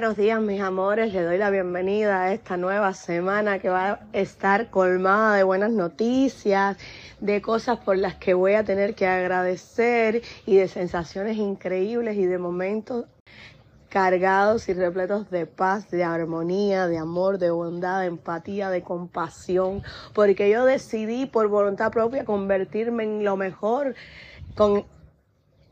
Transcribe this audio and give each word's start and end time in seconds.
buenos 0.00 0.16
días 0.16 0.40
mis 0.40 0.62
amores, 0.62 1.12
les 1.12 1.26
doy 1.26 1.36
la 1.36 1.50
bienvenida 1.50 2.22
a 2.22 2.32
esta 2.32 2.56
nueva 2.56 2.94
semana 2.94 3.58
que 3.58 3.68
va 3.68 3.90
a 3.90 4.00
estar 4.14 4.70
colmada 4.70 5.36
de 5.36 5.42
buenas 5.42 5.72
noticias, 5.72 6.78
de 7.20 7.42
cosas 7.42 7.80
por 7.80 7.98
las 7.98 8.14
que 8.14 8.32
voy 8.32 8.54
a 8.54 8.64
tener 8.64 8.94
que 8.94 9.06
agradecer 9.06 10.22
y 10.46 10.56
de 10.56 10.68
sensaciones 10.68 11.36
increíbles 11.36 12.16
y 12.16 12.24
de 12.24 12.38
momentos 12.38 13.04
cargados 13.90 14.70
y 14.70 14.72
repletos 14.72 15.30
de 15.30 15.44
paz, 15.44 15.90
de 15.90 16.02
armonía, 16.02 16.86
de 16.86 16.96
amor, 16.96 17.36
de 17.36 17.50
bondad, 17.50 18.00
de 18.00 18.06
empatía, 18.06 18.70
de 18.70 18.80
compasión, 18.80 19.82
porque 20.14 20.48
yo 20.48 20.64
decidí 20.64 21.26
por 21.26 21.48
voluntad 21.48 21.92
propia 21.92 22.24
convertirme 22.24 23.04
en 23.04 23.22
lo 23.22 23.36
mejor, 23.36 23.94
con, 24.56 24.86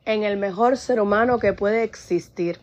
en 0.04 0.24
el 0.24 0.36
mejor 0.36 0.76
ser 0.76 1.00
humano 1.00 1.38
que 1.38 1.54
puede 1.54 1.82
existir. 1.82 2.58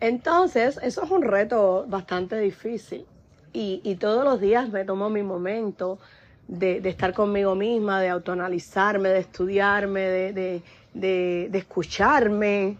Entonces, 0.00 0.78
eso 0.82 1.04
es 1.04 1.10
un 1.10 1.22
reto 1.22 1.86
bastante 1.88 2.38
difícil. 2.38 3.06
Y, 3.52 3.94
todos 4.00 4.24
los 4.24 4.40
días 4.40 4.68
me 4.70 4.84
tomo 4.84 5.08
mi 5.08 5.22
momento 5.22 6.00
de, 6.48 6.78
estar 6.88 7.14
conmigo 7.14 7.54
misma, 7.54 8.00
de 8.00 8.08
autoanalizarme, 8.08 9.10
de 9.10 9.20
estudiarme, 9.20 10.00
de, 10.00 10.62
de 10.92 11.58
escucharme. 11.58 12.78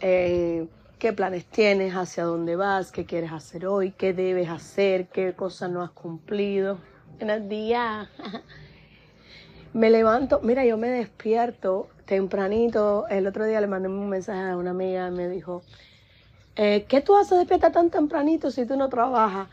Eh, 0.00 0.66
qué 0.98 1.12
planes 1.12 1.46
tienes, 1.46 1.94
hacia 1.94 2.24
dónde 2.24 2.56
vas, 2.56 2.92
qué 2.92 3.04
quieres 3.06 3.32
hacer 3.32 3.66
hoy, 3.66 3.92
qué 3.92 4.12
debes 4.12 4.48
hacer, 4.48 5.08
qué 5.08 5.32
cosas 5.32 5.70
no 5.70 5.82
has 5.82 5.90
cumplido. 5.90 6.78
En 7.20 7.30
el 7.30 7.48
día 7.48 8.10
me 9.72 9.90
levanto, 9.90 10.40
mira, 10.42 10.64
yo 10.64 10.76
me 10.76 10.88
despierto 10.88 11.88
tempranito. 12.04 13.06
El 13.08 13.26
otro 13.26 13.44
día 13.44 13.60
le 13.60 13.66
mandé 13.66 13.88
un 13.88 14.08
mensaje 14.08 14.50
a 14.50 14.56
una 14.56 14.70
amiga 14.70 15.08
y 15.08 15.10
me 15.10 15.28
dijo, 15.28 15.62
eh, 16.56 16.84
¿qué 16.88 17.00
tú 17.00 17.16
haces 17.16 17.38
despierta 17.38 17.72
tan 17.72 17.90
tempranito 17.90 18.50
si 18.50 18.66
tú 18.66 18.76
no 18.76 18.88
trabajas? 18.88 19.48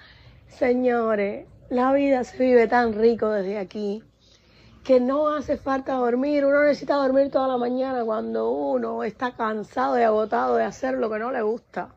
Señores, 0.48 1.46
la 1.70 1.94
vida 1.94 2.24
se 2.24 2.38
vive 2.38 2.68
tan 2.68 2.94
rico 2.94 3.30
desde 3.30 3.58
aquí 3.58 4.04
que 4.84 5.00
no 5.00 5.30
hace 5.30 5.58
falta 5.58 5.94
dormir. 5.94 6.46
Uno 6.46 6.64
necesita 6.64 6.96
dormir 6.96 7.30
toda 7.30 7.48
la 7.48 7.58
mañana 7.58 8.04
cuando 8.04 8.50
uno 8.50 9.04
está 9.04 9.32
cansado 9.34 10.00
y 10.00 10.04
agotado 10.04 10.56
de 10.56 10.64
hacer 10.64 10.96
lo 10.96 11.10
que 11.10 11.20
no 11.20 11.32
le 11.32 11.42
gusta. 11.42 11.90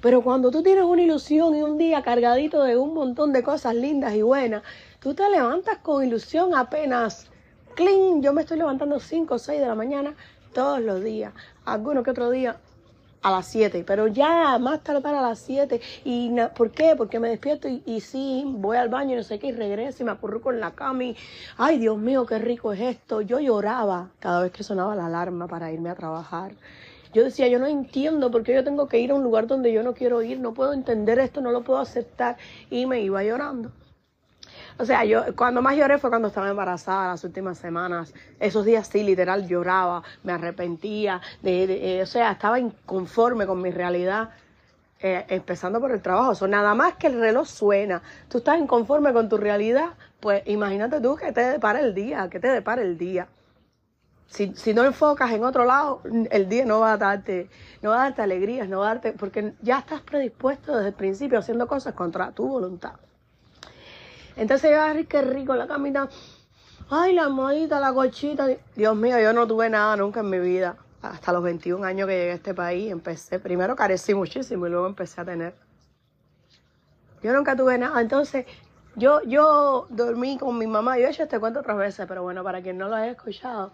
Pero 0.00 0.22
cuando 0.22 0.50
tú 0.50 0.62
tienes 0.62 0.84
una 0.84 1.02
ilusión 1.02 1.54
y 1.54 1.62
un 1.62 1.76
día 1.76 2.02
cargadito 2.02 2.62
de 2.62 2.76
un 2.76 2.94
montón 2.94 3.32
de 3.32 3.42
cosas 3.42 3.74
lindas 3.74 4.14
y 4.14 4.22
buenas, 4.22 4.62
tú 5.00 5.14
te 5.14 5.28
levantas 5.28 5.78
con 5.78 6.04
ilusión 6.04 6.54
apenas 6.54 7.30
clean, 7.76 8.22
yo 8.22 8.32
me 8.32 8.40
estoy 8.40 8.58
levantando 8.58 8.98
5 8.98 9.34
o 9.34 9.38
6 9.38 9.60
de 9.60 9.66
la 9.66 9.76
mañana 9.76 10.14
todos 10.52 10.80
los 10.80 11.04
días. 11.04 11.32
Algunos 11.64 12.02
que 12.02 12.10
otro 12.10 12.30
día 12.30 12.56
a 13.22 13.30
las 13.30 13.46
7, 13.46 13.84
pero 13.86 14.08
ya 14.08 14.58
más 14.58 14.82
tarde 14.82 15.08
a 15.08 15.20
las 15.20 15.38
7. 15.40 15.80
¿Y 16.04 16.32
por 16.56 16.70
qué? 16.70 16.94
Porque 16.96 17.20
me 17.20 17.28
despierto 17.28 17.68
y, 17.68 17.82
y, 17.86 18.00
sí, 18.00 18.44
voy 18.46 18.76
al 18.78 18.88
baño 18.88 19.12
y 19.12 19.16
no 19.16 19.22
sé 19.22 19.38
qué, 19.38 19.48
y 19.48 19.52
regreso 19.52 20.02
y 20.02 20.06
me 20.06 20.12
acurruco 20.12 20.50
en 20.50 20.60
la 20.60 20.72
cama 20.72 21.04
y, 21.04 21.16
ay 21.56 21.78
Dios 21.78 21.98
mío, 21.98 22.26
qué 22.26 22.38
rico 22.38 22.72
es 22.72 22.80
esto. 22.80 23.20
Yo 23.20 23.38
lloraba 23.38 24.10
cada 24.18 24.42
vez 24.42 24.52
que 24.52 24.64
sonaba 24.64 24.96
la 24.96 25.06
alarma 25.06 25.46
para 25.46 25.70
irme 25.70 25.90
a 25.90 25.94
trabajar. 25.94 26.52
Yo 27.12 27.24
decía, 27.24 27.48
yo 27.48 27.58
no 27.58 27.66
entiendo 27.66 28.30
por 28.30 28.42
qué 28.42 28.54
yo 28.54 28.64
tengo 28.64 28.88
que 28.88 28.98
ir 28.98 29.10
a 29.10 29.14
un 29.14 29.22
lugar 29.22 29.46
donde 29.46 29.72
yo 29.72 29.82
no 29.82 29.94
quiero 29.94 30.22
ir, 30.22 30.40
no 30.40 30.52
puedo 30.54 30.72
entender 30.72 31.18
esto, 31.18 31.40
no 31.40 31.50
lo 31.50 31.62
puedo 31.62 31.78
aceptar. 31.78 32.36
Y 32.70 32.86
me 32.86 33.00
iba 33.00 33.22
llorando. 33.22 33.70
O 34.78 34.84
sea, 34.84 35.04
yo 35.04 35.34
cuando 35.34 35.62
más 35.62 35.76
lloré 35.76 35.98
fue 35.98 36.10
cuando 36.10 36.28
estaba 36.28 36.50
embarazada 36.50 37.08
las 37.12 37.24
últimas 37.24 37.56
semanas. 37.58 38.12
Esos 38.38 38.64
días 38.66 38.86
sí, 38.88 39.02
literal, 39.02 39.48
lloraba, 39.48 40.02
me 40.22 40.32
arrepentía, 40.32 41.20
de, 41.42 41.98
eh, 41.98 42.02
o 42.02 42.06
sea, 42.06 42.32
estaba 42.32 42.60
inconforme 42.60 43.46
con 43.46 43.62
mi 43.62 43.70
realidad. 43.70 44.30
Eh, 44.98 45.26
empezando 45.28 45.78
por 45.78 45.92
el 45.92 46.00
trabajo, 46.00 46.32
o 46.42 46.48
nada 46.48 46.74
más 46.74 46.94
que 46.96 47.08
el 47.08 47.20
reloj 47.20 47.46
suena, 47.46 48.02
tú 48.30 48.38
estás 48.38 48.58
inconforme 48.58 49.12
con 49.12 49.28
tu 49.28 49.36
realidad, 49.36 49.90
pues 50.20 50.42
imagínate 50.46 51.02
tú 51.02 51.16
que 51.16 51.32
te 51.32 51.42
depara 51.42 51.80
el 51.80 51.94
día, 51.94 52.30
que 52.30 52.40
te 52.40 52.48
depara 52.48 52.80
el 52.80 52.96
día. 52.96 53.28
Si, 54.26 54.54
si, 54.54 54.72
no 54.72 54.84
enfocas 54.84 55.30
en 55.32 55.44
otro 55.44 55.66
lado, 55.66 56.00
el 56.30 56.48
día 56.48 56.64
no 56.64 56.80
va 56.80 56.94
a 56.94 56.96
darte, 56.96 57.50
no 57.82 57.90
va 57.90 57.96
a 57.96 58.02
darte 58.04 58.22
alegrías, 58.22 58.68
no 58.68 58.80
va 58.80 58.86
a 58.86 58.94
darte, 58.94 59.12
porque 59.12 59.52
ya 59.60 59.78
estás 59.80 60.00
predispuesto 60.00 60.74
desde 60.74 60.88
el 60.88 60.94
principio 60.94 61.38
haciendo 61.38 61.66
cosas 61.66 61.92
contra 61.94 62.32
tu 62.32 62.48
voluntad. 62.48 62.94
Entonces 64.36 64.70
yo, 64.70 64.82
ay, 64.82 65.04
qué 65.06 65.22
rico 65.22 65.54
la 65.54 65.66
camita. 65.66 66.08
Ay, 66.90 67.14
la 67.14 67.24
almohadita, 67.24 67.80
la 67.80 67.92
cochita. 67.92 68.46
Dios 68.76 68.94
mío, 68.94 69.18
yo 69.18 69.32
no 69.32 69.46
tuve 69.46 69.68
nada 69.70 69.96
nunca 69.96 70.20
en 70.20 70.30
mi 70.30 70.38
vida. 70.38 70.76
Hasta 71.02 71.32
los 71.32 71.42
21 71.42 71.84
años 71.84 72.06
que 72.06 72.16
llegué 72.16 72.32
a 72.32 72.34
este 72.34 72.54
país, 72.54 72.90
empecé, 72.90 73.38
primero 73.38 73.76
carecí 73.76 74.14
muchísimo 74.14 74.66
y 74.66 74.70
luego 74.70 74.86
empecé 74.86 75.20
a 75.20 75.24
tener. 75.24 75.54
Yo 77.22 77.32
nunca 77.32 77.56
tuve 77.56 77.78
nada. 77.78 78.00
Entonces, 78.00 78.46
yo, 78.94 79.22
yo 79.22 79.86
dormí 79.90 80.38
con 80.38 80.58
mi 80.58 80.66
mamá. 80.66 80.98
Yo 80.98 81.06
he 81.06 81.10
hecho 81.10 81.22
este 81.22 81.40
cuento 81.40 81.60
otras 81.60 81.76
veces, 81.76 82.06
pero 82.06 82.22
bueno, 82.22 82.44
para 82.44 82.62
quien 82.62 82.78
no 82.78 82.88
lo 82.88 82.96
haya 82.96 83.12
escuchado. 83.12 83.72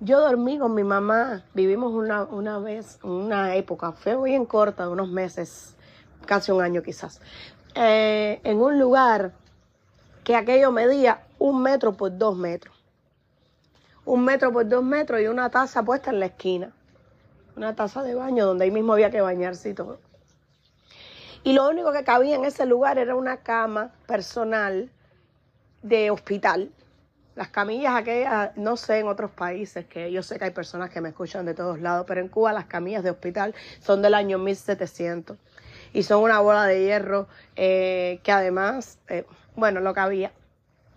Yo 0.00 0.20
dormí 0.20 0.58
con 0.58 0.74
mi 0.74 0.84
mamá. 0.84 1.42
Vivimos 1.54 1.92
una, 1.92 2.22
una 2.22 2.58
vez, 2.60 2.98
una 3.02 3.56
época, 3.56 3.92
fue 3.92 4.16
bien 4.22 4.46
corta, 4.46 4.88
unos 4.88 5.10
meses, 5.10 5.76
casi 6.24 6.52
un 6.52 6.62
año 6.62 6.82
quizás, 6.82 7.20
eh, 7.74 8.40
en 8.44 8.60
un 8.60 8.78
lugar 8.78 9.32
que 10.28 10.36
aquello 10.36 10.70
medía 10.70 11.22
un 11.38 11.62
metro 11.62 11.94
por 11.94 12.18
dos 12.18 12.36
metros. 12.36 12.76
Un 14.04 14.26
metro 14.26 14.52
por 14.52 14.68
dos 14.68 14.84
metros 14.84 15.22
y 15.22 15.26
una 15.26 15.48
taza 15.48 15.82
puesta 15.82 16.10
en 16.10 16.20
la 16.20 16.26
esquina. 16.26 16.70
Una 17.56 17.74
taza 17.74 18.02
de 18.02 18.14
baño 18.14 18.44
donde 18.44 18.66
ahí 18.66 18.70
mismo 18.70 18.92
había 18.92 19.10
que 19.10 19.22
bañarse 19.22 19.70
y 19.70 19.72
todo. 19.72 20.00
Y 21.44 21.54
lo 21.54 21.66
único 21.66 21.92
que 21.92 22.04
cabía 22.04 22.36
en 22.36 22.44
ese 22.44 22.66
lugar 22.66 22.98
era 22.98 23.14
una 23.14 23.38
cama 23.38 23.90
personal 24.06 24.90
de 25.80 26.10
hospital. 26.10 26.72
Las 27.34 27.48
camillas 27.48 27.94
aquellas, 27.96 28.54
no 28.54 28.76
sé 28.76 28.98
en 28.98 29.08
otros 29.08 29.30
países, 29.30 29.86
que 29.86 30.12
yo 30.12 30.22
sé 30.22 30.38
que 30.38 30.44
hay 30.44 30.50
personas 30.50 30.90
que 30.90 31.00
me 31.00 31.08
escuchan 31.08 31.46
de 31.46 31.54
todos 31.54 31.80
lados, 31.80 32.04
pero 32.06 32.20
en 32.20 32.28
Cuba 32.28 32.52
las 32.52 32.66
camillas 32.66 33.02
de 33.02 33.12
hospital 33.12 33.54
son 33.80 34.02
del 34.02 34.12
año 34.12 34.38
1700 34.38 35.38
y 35.92 36.02
son 36.02 36.22
una 36.22 36.40
bola 36.40 36.66
de 36.66 36.84
hierro 36.84 37.28
eh, 37.56 38.20
que 38.22 38.32
además, 38.32 38.98
eh, 39.08 39.24
bueno, 39.58 39.80
lo 39.80 39.92
que 39.92 40.00
había. 40.00 40.32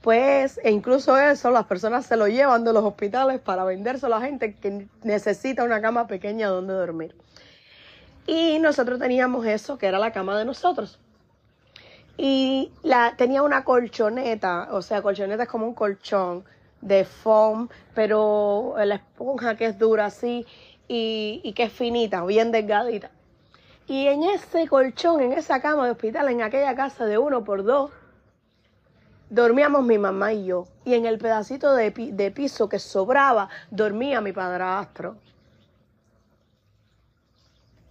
Pues, 0.01 0.59
e 0.63 0.72
incluso 0.72 1.17
eso, 1.17 1.51
las 1.51 1.66
personas 1.66 2.05
se 2.05 2.16
lo 2.16 2.27
llevan 2.27 2.63
de 2.63 2.73
los 2.73 2.83
hospitales 2.83 3.39
para 3.39 3.63
vendérselo 3.63 4.16
a 4.16 4.19
la 4.19 4.25
gente 4.25 4.55
que 4.55 4.88
necesita 5.03 5.63
una 5.63 5.81
cama 5.81 6.07
pequeña 6.07 6.47
donde 6.47 6.73
dormir. 6.73 7.16
Y 8.25 8.59
nosotros 8.59 9.00
teníamos 9.00 9.45
eso, 9.45 9.77
que 9.77 9.88
era 9.88 10.00
la 10.00 10.11
cama 10.11 10.38
de 10.38 10.45
nosotros. 10.45 11.00
Y 12.17 12.71
la, 12.83 13.16
tenía 13.17 13.41
una 13.41 13.63
colchoneta, 13.63 14.69
o 14.71 14.81
sea, 14.81 15.01
colchoneta 15.01 15.44
es 15.44 15.50
como 15.50 15.66
un 15.67 15.73
colchón 15.73 16.45
de 16.81 17.03
foam, 17.05 17.69
pero 17.94 18.75
la 18.77 18.95
esponja 18.95 19.55
que 19.55 19.66
es 19.66 19.77
dura 19.77 20.05
así 20.05 20.45
y, 20.88 21.41
y 21.44 21.53
que 21.53 21.63
es 21.63 21.73
finita, 21.73 22.23
bien 22.25 22.51
delgadita. 22.51 23.11
Y 23.88 24.07
en 24.07 24.23
ese 24.23 24.67
colchón, 24.67 25.21
en 25.21 25.33
esa 25.33 25.61
cama 25.61 25.85
de 25.85 25.91
hospital, 25.91 26.29
en 26.29 26.41
aquella 26.41 26.75
casa 26.75 27.05
de 27.05 27.17
uno 27.17 27.44
por 27.44 27.63
dos, 27.63 27.91
dormíamos 29.31 29.84
mi 29.84 29.97
mamá 29.97 30.34
y 30.34 30.46
yo. 30.46 30.68
Y 30.86 30.94
en 30.94 31.08
el 31.08 31.18
pedacito 31.18 31.74
de, 31.74 31.90
de 31.92 32.31
piso 32.31 32.69
que 32.69 32.78
sobraba, 32.78 33.50
dormía 33.72 34.22
mi 34.22 34.34
padrastro. 34.34 35.16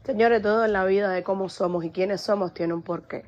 Señores, 0.04 0.42
todo 0.42 0.64
en 0.64 0.72
la 0.72 0.84
vida 0.84 1.10
de 1.10 1.24
cómo 1.24 1.48
somos 1.48 1.84
y 1.84 1.90
quiénes 1.90 2.20
somos 2.20 2.54
tiene 2.54 2.74
un 2.74 2.82
porqué. 2.82 3.24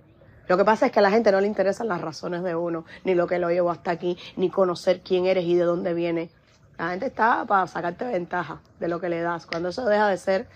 Lo 0.49 0.57
que 0.57 0.65
pasa 0.65 0.87
es 0.87 0.93
que 0.93 0.99
a 0.99 1.03
la 1.03 1.11
gente 1.11 1.33
no 1.33 1.41
le 1.41 1.47
interesan 1.47 1.89
las 1.89 2.01
razones 2.01 2.43
de 2.43 2.55
uno, 2.55 2.85
ni 3.05 3.15
lo 3.15 3.27
que 3.27 3.39
lo 3.39 3.51
llevó 3.51 3.71
hasta 3.71 3.91
aquí, 3.91 4.19
ni 4.37 4.51
conocer 4.51 5.01
quién 5.01 5.27
eres 5.27 5.45
y 5.45 5.55
de 5.55 5.65
dónde 5.65 5.95
viene. 5.95 6.31
La 6.79 6.91
gente 6.91 7.07
está 7.07 7.45
para 7.47 7.67
sacarte 7.67 8.05
ventaja 8.05 8.61
de 8.79 8.89
lo 8.89 9.01
que 9.01 9.09
le 9.09 9.21
das. 9.21 9.47
Cuando 9.47 9.71
eso 9.71 9.87
deja 9.87 10.09
de 10.09 10.17
ser, 10.19 10.49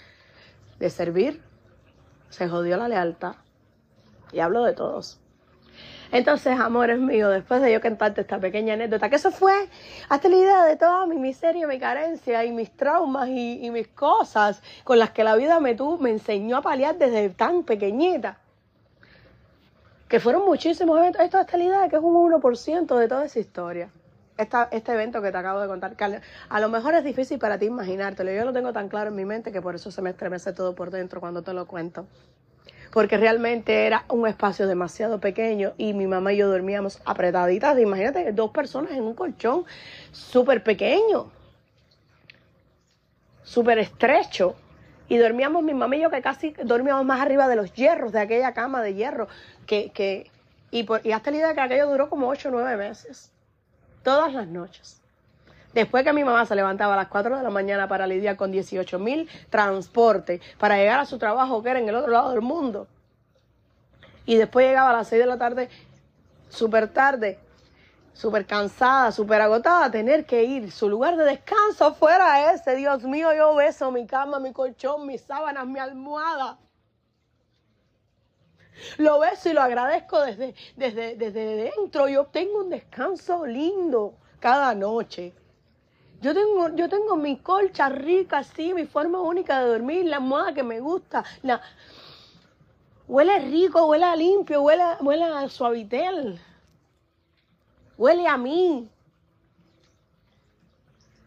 de 0.78 0.91
servir, 0.91 1.43
se 2.29 2.49
jodió 2.49 2.76
la 2.76 2.88
lealtad. 2.88 3.37
Y 4.32 4.41
hablo 4.41 4.64
de 4.64 4.73
todos. 4.73 5.20
Entonces, 6.16 6.58
amores 6.58 6.98
míos, 6.98 7.30
después 7.30 7.60
de 7.60 7.70
yo 7.70 7.78
cantarte 7.82 8.22
esta 8.22 8.38
pequeña 8.38 8.72
anécdota, 8.72 9.10
que 9.10 9.16
eso 9.16 9.30
fue 9.30 9.68
hasta 10.08 10.30
la 10.30 10.36
idea 10.36 10.64
de 10.64 10.76
toda 10.76 11.04
mi 11.04 11.16
miseria, 11.16 11.66
mi 11.66 11.78
carencia 11.78 12.42
y 12.42 12.52
mis 12.52 12.74
traumas 12.74 13.28
y, 13.28 13.70
mis 13.70 13.88
cosas 13.88 14.62
con 14.82 14.98
las 14.98 15.10
que 15.10 15.24
la 15.24 15.36
vida 15.36 15.60
me, 15.60 15.74
tuvo, 15.74 15.98
me 15.98 16.08
enseñó 16.08 16.56
a 16.56 16.62
paliar 16.62 16.96
desde 16.96 17.28
tan 17.28 17.64
pequeñita. 17.64 18.38
Que 20.08 20.18
fueron 20.18 20.46
muchísimos 20.46 20.98
eventos. 20.98 21.20
Esto 21.20 21.36
hasta 21.36 21.58
la 21.58 21.64
idea 21.64 21.88
que 21.90 21.96
es 21.96 22.02
un 22.02 22.14
1% 22.14 22.96
de 22.96 23.08
toda 23.08 23.26
esa 23.26 23.38
historia. 23.38 23.90
este 24.38 24.92
evento 24.92 25.20
que 25.20 25.30
te 25.30 25.36
acabo 25.36 25.60
de 25.60 25.68
contar, 25.68 25.96
que 25.96 26.22
a 26.48 26.60
lo 26.60 26.68
mejor 26.70 26.94
es 26.94 27.04
difícil 27.04 27.38
para 27.38 27.58
ti 27.58 27.66
imaginártelo. 27.66 28.32
Yo 28.32 28.46
lo 28.46 28.54
tengo 28.54 28.72
tan 28.72 28.88
claro 28.88 29.10
en 29.10 29.16
mi 29.16 29.26
mente 29.26 29.52
que 29.52 29.60
por 29.60 29.74
eso 29.74 29.90
se 29.90 30.00
me 30.00 30.08
estremece 30.08 30.54
todo 30.54 30.74
por 30.74 30.90
dentro 30.90 31.20
cuando 31.20 31.42
te 31.42 31.52
lo 31.52 31.66
cuento 31.66 32.06
porque 32.93 33.17
realmente 33.17 33.87
era 33.87 34.05
un 34.09 34.27
espacio 34.27 34.67
demasiado 34.67 35.21
pequeño 35.21 35.75
y 35.77 35.93
mi 35.94 36.06
mamá 36.06 36.33
y 36.33 36.38
yo 36.38 36.49
dormíamos 36.49 37.00
apretaditas. 37.05 37.79
Imagínate, 37.79 38.33
dos 38.33 38.50
personas 38.50 38.93
en 38.93 39.03
un 39.03 39.15
colchón 39.15 39.65
súper 40.12 40.62
pequeño, 40.62 41.31
súper 43.43 43.79
estrecho. 43.79 44.56
Y 45.09 45.19
dormíamos 45.19 45.62
mi 45.62 45.73
mamá 45.73 45.94
y 45.97 46.00
yo 46.00 46.11
que 46.11 46.21
casi 46.21 46.55
dormíamos 46.65 47.05
más 47.05 47.21
arriba 47.21 47.47
de 47.47 47.55
los 47.55 47.73
hierros, 47.73 48.11
de 48.11 48.19
aquella 48.19 48.53
cama 48.55 48.83
de 48.83 48.94
hierro, 48.94 49.29
que, 49.65 49.91
que 49.91 50.31
y, 50.71 51.12
hasta 51.12 51.31
la 51.31 51.37
idea 51.37 51.55
que 51.55 51.61
aquello 51.61 51.88
duró 51.88 52.11
como 52.11 52.29
ocho 52.29 52.49
o 52.49 52.53
nueve 52.53 52.77
meses, 52.77 53.33
todas 54.03 54.33
las 54.35 54.49
noches. 54.49 55.00
Después 55.76 56.05
que 56.05 56.14
mi 56.14 56.25
mamá 56.25 56.46
se 56.46 56.55
levantaba 56.55 56.94
a 56.94 56.96
las 56.96 57.08
4 57.08 57.37
de 57.37 57.43
la 57.43 57.50
mañana 57.50 57.87
para 57.87 58.06
lidiar 58.06 58.37
con 58.37 58.50
18 58.50 58.99
mil 58.99 59.28
transportes 59.50 60.40
para 60.58 60.78
llegar 60.78 61.00
a 61.00 61.05
su 61.05 61.19
trabajo 61.19 61.62
que 61.62 61.69
era 61.69 61.78
en 61.78 61.87
el 61.87 61.96
otro 61.96 62.12
lado 62.12 62.31
del 62.31 62.40
mundo. 62.40 62.88
Y 64.25 64.37
después 64.37 64.67
llegaba 64.67 64.88
a 64.88 64.93
las 64.94 65.08
6 65.08 65.20
de 65.20 65.26
la 65.26 65.37
tarde, 65.37 65.69
súper 66.49 66.88
tarde, 66.88 67.38
súper 68.14 68.46
cansada, 68.46 69.12
súper 69.12 69.43
agotada, 69.43 69.90
tener 69.90 70.25
que 70.25 70.44
ir. 70.44 70.73
Su 70.73 70.88
lugar 70.88 71.14
de 71.19 71.25
descanso 71.25 71.93
fuera 71.93 72.55
ese. 72.55 72.75
Dios 72.75 73.02
mío, 73.02 73.34
yo 73.34 73.55
beso 73.55 73.90
mi 73.93 74.06
cama, 74.06 74.40
mi 74.40 74.55
colchón, 74.55 75.06
mis 75.06 75.20
sábanas, 75.20 75.67
mi 75.67 75.78
almohada. 75.78 76.56
Lo 78.96 79.19
beso 79.19 79.50
y 79.50 79.52
lo 79.52 79.61
agradezco 79.61 80.23
desde, 80.23 80.55
desde, 80.75 81.17
desde 81.17 81.70
dentro. 81.76 82.08
Yo 82.08 82.25
tengo 82.25 82.61
un 82.61 82.70
descanso 82.70 83.44
lindo 83.44 84.14
cada 84.40 84.75
noche. 84.75 85.34
Yo 86.22 86.32
tengo, 86.32 86.74
yo 86.74 86.88
tengo 86.88 87.16
mi 87.16 87.36
colcha 87.38 87.88
rica, 87.88 88.38
así, 88.38 88.72
mi 88.72 88.86
forma 88.86 89.20
única 89.20 89.60
de 89.60 89.68
dormir, 89.68 90.06
la 90.06 90.16
almohada 90.16 90.54
que 90.54 90.62
me 90.62 90.80
gusta. 90.80 91.24
La... 91.42 91.60
Huele 93.06 93.38
rico, 93.40 93.86
huele 93.86 94.16
limpio, 94.16 94.62
huele, 94.62 94.82
huele 95.00 95.24
a 95.24 95.48
suavitel. 95.48 96.40
Huele 97.96 98.26
a 98.26 98.36
mí. 98.36 98.90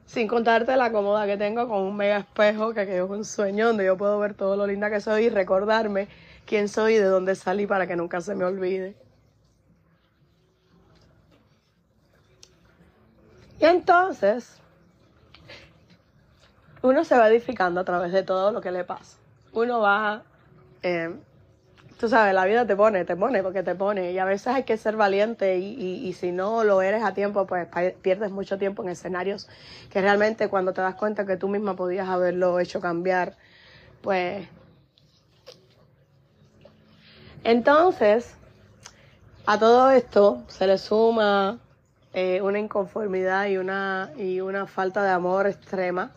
Sin 0.06 0.28
contarte 0.28 0.76
la 0.76 0.92
cómoda 0.92 1.28
que 1.28 1.38
tengo 1.38 1.68
con 1.68 1.84
un 1.84 1.96
mega 1.96 2.18
espejo 2.18 2.74
que 2.74 2.86
quedó 2.88 3.06
un 3.06 3.24
sueño 3.24 3.68
donde 3.68 3.86
yo 3.86 3.96
puedo 3.96 4.18
ver 4.18 4.34
todo 4.34 4.56
lo 4.56 4.66
linda 4.66 4.90
que 4.90 5.00
soy 5.00 5.26
y 5.26 5.30
recordarme 5.30 6.08
quién 6.46 6.68
soy 6.68 6.96
y 6.96 6.98
de 6.98 7.06
dónde 7.06 7.36
salí 7.36 7.68
para 7.68 7.86
que 7.86 7.96
nunca 7.96 8.20
se 8.20 8.34
me 8.34 8.44
olvide. 8.44 8.96
Y 13.60 13.66
entonces, 13.66 14.60
uno 16.82 17.04
se 17.04 17.18
va 17.18 17.30
edificando 17.30 17.82
a 17.82 17.84
través 17.84 18.12
de 18.12 18.24
todo 18.24 18.52
lo 18.52 18.62
que 18.62 18.72
le 18.72 18.84
pasa. 18.84 19.18
Uno 19.52 19.80
va, 19.80 20.24
eh, 20.82 21.14
tú 22.00 22.08
sabes, 22.08 22.34
la 22.34 22.46
vida 22.46 22.66
te 22.66 22.76
pone, 22.76 23.04
te 23.04 23.16
pone 23.16 23.44
porque 23.44 23.64
te 23.64 23.76
pone. 23.76 24.12
Y 24.12 24.20
a 24.20 24.26
veces 24.26 24.48
hay 24.48 24.64
que 24.64 24.78
ser 24.78 24.96
valiente 24.96 25.58
y, 25.58 26.08
y, 26.08 26.14
si 26.14 26.32
no 26.32 26.64
lo 26.64 26.82
eres 26.82 27.04
a 27.04 27.14
tiempo, 27.14 27.46
pues 27.46 27.68
pierdes 28.02 28.32
mucho 28.32 28.58
tiempo 28.58 28.84
en 28.84 28.90
escenarios 28.90 29.50
que 29.90 30.02
realmente 30.02 30.48
cuando 30.48 30.74
te 30.74 30.82
das 30.82 30.96
cuenta 30.96 31.26
que 31.26 31.36
tú 31.36 31.50
misma 31.50 31.76
podías 31.76 32.08
haberlo 32.08 32.60
hecho 32.60 32.80
cambiar, 32.80 33.36
pues... 34.02 34.48
Entonces, 37.44 38.36
a 39.46 39.58
todo 39.58 39.92
esto 39.92 40.44
se 40.48 40.68
le 40.68 40.78
suma 40.78 41.58
eh, 42.14 42.42
una 42.42 42.60
inconformidad 42.60 43.48
y 43.48 43.58
una, 43.58 44.12
y 44.18 44.42
una 44.42 44.68
falta 44.68 45.04
de 45.04 45.10
amor 45.10 45.48
extrema 45.48 46.12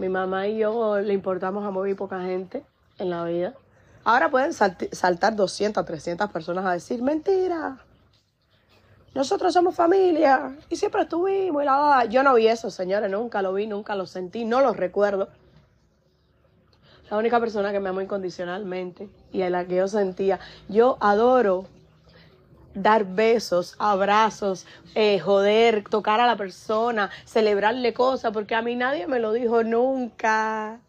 mi 0.00 0.08
mamá 0.08 0.48
y 0.48 0.58
yo 0.58 0.98
le 0.98 1.12
importamos 1.12 1.64
a 1.64 1.70
muy 1.70 1.94
poca 1.94 2.20
gente 2.22 2.64
en 2.98 3.10
la 3.10 3.24
vida. 3.24 3.54
Ahora 4.02 4.30
pueden 4.30 4.52
saltar 4.54 5.36
200, 5.36 5.84
300 5.84 6.30
personas 6.30 6.64
a 6.64 6.72
decir, 6.72 7.02
mentira, 7.02 7.78
nosotros 9.14 9.52
somos 9.52 9.74
familia 9.74 10.56
y 10.70 10.76
siempre 10.76 11.02
estuvimos. 11.02 11.62
Y 11.62 11.66
la... 11.66 12.06
Yo 12.06 12.22
no 12.22 12.34
vi 12.34 12.48
eso, 12.48 12.70
señores, 12.70 13.10
nunca 13.10 13.42
lo 13.42 13.52
vi, 13.52 13.66
nunca 13.66 13.94
lo 13.94 14.06
sentí, 14.06 14.44
no 14.44 14.62
lo 14.62 14.72
recuerdo. 14.72 15.28
La 17.10 17.18
única 17.18 17.38
persona 17.38 17.70
que 17.72 17.80
me 17.80 17.90
amó 17.90 18.00
incondicionalmente 18.00 19.08
y 19.32 19.42
a 19.42 19.50
la 19.50 19.66
que 19.66 19.76
yo 19.76 19.88
sentía, 19.88 20.40
yo 20.68 20.96
adoro 21.00 21.66
dar 22.74 23.04
besos, 23.04 23.76
abrazos, 23.78 24.66
eh, 24.94 25.18
joder, 25.18 25.84
tocar 25.84 26.20
a 26.20 26.26
la 26.26 26.36
persona, 26.36 27.10
celebrarle 27.24 27.92
cosas, 27.94 28.32
porque 28.32 28.54
a 28.54 28.62
mí 28.62 28.76
nadie 28.76 29.06
me 29.06 29.18
lo 29.18 29.32
dijo 29.32 29.62
nunca. 29.62 30.80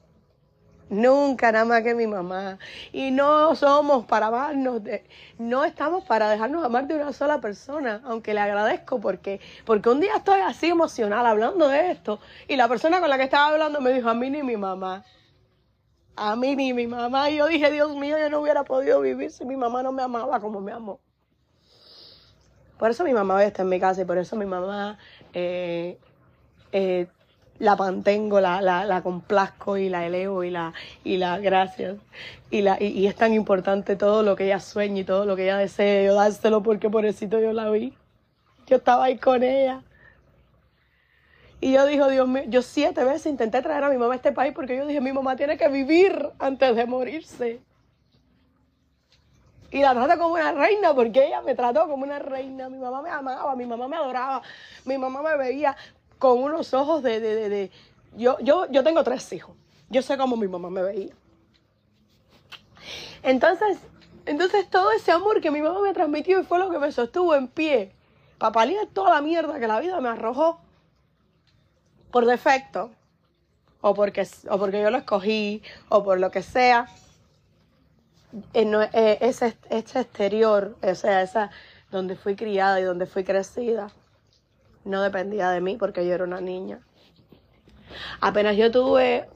Nunca, 0.90 1.54
nada 1.54 1.64
más 1.64 1.84
que 1.84 1.96
mi 1.96 2.06
mamá. 2.06 2.60
Y 2.92 3.12
no 3.12 3.56
somos 3.56 4.06
para 4.06 4.28
amarnos, 4.28 4.84
de, 4.84 5.06
no 5.40 5.64
estamos 5.64 6.04
para 6.04 6.30
dejarnos 6.30 6.66
amar 6.66 6.86
de 6.86 6.96
una 6.96 7.14
sola 7.14 7.40
persona, 7.40 8.02
aunque 8.04 8.34
le 8.34 8.42
agradezco 8.42 9.00
porque, 9.00 9.40
porque 9.66 9.90
un 9.90 10.02
día 10.02 10.18
estoy 10.18 10.42
así 10.42 10.68
emocional 10.68 11.26
hablando 11.26 11.70
de 11.70 11.92
esto 11.92 12.20
y 12.50 12.58
la 12.58 12.68
persona 12.68 13.00
con 13.00 13.10
la 13.10 13.18
que 13.18 13.24
estaba 13.24 13.48
hablando 13.48 13.80
me 13.80 13.94
dijo 13.94 14.10
a 14.10 14.14
mí 14.14 14.30
ni 14.30 14.44
mi 14.44 14.58
mamá. 14.58 15.06
A 16.18 16.36
mí 16.36 16.56
ni 16.58 16.74
mi 16.74 16.88
mamá. 16.88 17.30
Y 17.30 17.38
yo 17.38 17.48
dije, 17.48 17.72
Dios 17.72 17.96
mío, 17.96 18.18
yo 18.18 18.30
no 18.30 18.42
hubiera 18.42 18.66
podido 18.66 19.00
vivir 19.00 19.32
si 19.32 19.46
mi 19.46 19.56
mamá 19.56 19.82
no 19.84 19.94
me 19.94 20.04
amaba 20.04 20.42
como 20.42 20.60
me 20.60 20.74
amó. 20.74 21.00
Por 22.82 22.90
eso 22.90 23.04
mi 23.04 23.14
mamá 23.14 23.36
hoy 23.36 23.44
está 23.44 23.62
en 23.62 23.70
mi 23.70 23.80
casa 23.80 24.02
y 24.02 24.06
por 24.06 24.18
eso 24.18 24.36
mi 24.36 24.48
mamá 24.48 24.98
eh, 25.36 26.00
eh, 26.72 27.06
la 27.60 27.76
mantengo, 27.76 28.42
la, 28.42 28.60
la, 28.60 28.86
la, 28.86 29.04
complazco 29.04 29.78
y 29.78 29.88
la 29.88 30.08
elevo 30.08 30.44
y 30.44 30.50
la, 30.50 30.74
y 31.04 31.18
la 31.18 31.38
gracias. 31.38 31.98
Y, 32.50 32.64
la, 32.64 32.82
y, 32.82 33.06
es 33.06 33.16
tan 33.16 33.36
importante 33.36 33.96
todo 33.96 34.24
lo 34.24 34.36
que 34.36 34.46
ella 34.46 34.60
sueña 34.60 35.02
y 35.02 35.04
todo 35.04 35.28
lo 35.28 35.36
que 35.36 35.44
ella 35.44 35.58
desea, 35.58 36.04
yo 36.04 36.16
dárselo 36.16 36.64
porque 36.64 36.90
por 36.90 37.06
eso 37.06 37.28
yo 37.28 37.54
la 37.54 37.70
vi. 37.70 37.96
Yo 38.66 38.78
estaba 38.78 39.04
ahí 39.04 39.20
con 39.20 39.44
ella. 39.44 39.84
Y 41.60 41.74
yo 41.74 41.86
dije, 41.86 42.10
Dios 42.10 42.28
mío, 42.28 42.46
yo 42.48 42.64
siete 42.64 43.04
veces 43.04 43.28
intenté 43.28 43.62
traer 43.62 43.84
a 43.84 43.90
mi 43.92 43.98
mamá 44.00 44.14
a 44.14 44.16
este 44.16 44.32
país 44.32 44.54
porque 44.56 44.76
yo 44.76 44.88
dije, 44.88 45.02
mi 45.02 45.14
mamá 45.14 45.36
tiene 45.36 45.56
que 45.56 45.68
vivir 45.68 46.30
antes 46.40 46.76
de 46.76 46.88
morirse 46.88 47.62
y 49.72 49.80
la 49.80 49.94
trato 49.94 50.22
como 50.22 50.34
una 50.36 50.52
reina 50.52 50.94
porque 50.94 51.28
ella 51.28 51.42
me 51.42 51.56
trató 51.56 51.88
como 51.88 52.04
una 52.04 52.20
reina. 52.20 52.68
Mi 52.70 52.78
mamá 52.78 53.02
me 53.02 53.10
amaba, 53.10 53.56
mi 53.56 53.66
mamá 53.66 53.88
me 53.88 53.96
adoraba, 53.96 54.42
mi 54.84 54.98
mamá 54.98 55.22
me 55.22 55.38
veía 55.38 55.76
con 56.20 56.44
unos 56.44 56.74
ojos 56.74 57.02
de... 57.02 57.20
de, 57.20 57.50
de, 57.50 57.72
Yo, 58.18 58.38
yo, 58.42 58.70
yo 58.70 58.84
tengo 58.84 59.04
tres 59.04 59.32
hijos. 59.32 59.56
Yo 59.90 60.02
sé 60.02 60.18
cómo 60.18 60.36
mi 60.36 60.48
mamá 60.48 60.70
me 60.70 60.82
veía. 60.82 61.14
Entonces, 63.24 63.78
entonces 64.26 64.70
todo 64.70 64.92
ese 64.92 65.12
amor 65.12 65.40
que 65.40 65.52
mi 65.52 65.62
mamá 65.62 65.80
me 65.82 65.94
transmitió 65.94 66.42
y 66.42 66.44
fue 66.44 66.60
lo 66.60 66.70
que 66.70 66.80
me 66.80 66.92
sostuvo 66.92 67.34
en 67.36 67.48
pie 67.48 67.94
para 68.38 68.52
paliar 68.52 68.88
toda 68.88 69.12
la 69.12 69.22
mierda 69.22 69.60
que 69.60 69.68
la 69.68 69.80
vida 69.80 70.02
me 70.02 70.10
arrojó 70.10 70.60
por 72.12 72.26
defecto 72.26 72.92
o 73.80 73.94
porque, 73.94 74.28
o 74.50 74.58
porque 74.58 74.82
yo 74.82 74.92
lo 74.92 74.98
escogí 74.98 75.62
o 75.90 76.04
por 76.04 76.20
lo 76.20 76.30
que 76.30 76.44
sea 76.44 76.88
eh, 78.54 79.18
ese, 79.22 79.58
este 79.70 80.00
exterior, 80.00 80.78
o 80.82 80.96
sea, 80.96 81.22
esa 81.22 81.52
donde 81.92 82.16
fui 82.16 82.36
criada 82.36 82.80
y 82.80 82.84
donde 82.84 83.06
fui 83.06 83.24
crecida, 83.24 83.92
no 84.86 85.02
dependía 85.02 85.50
de 85.50 85.62
mí 85.62 85.76
porque 85.78 86.06
yo 86.08 86.14
era 86.14 86.24
una 86.24 86.42
niña. 86.42 86.80
Apenas 88.22 88.56
yo 88.56 88.72
tuve 88.72 89.28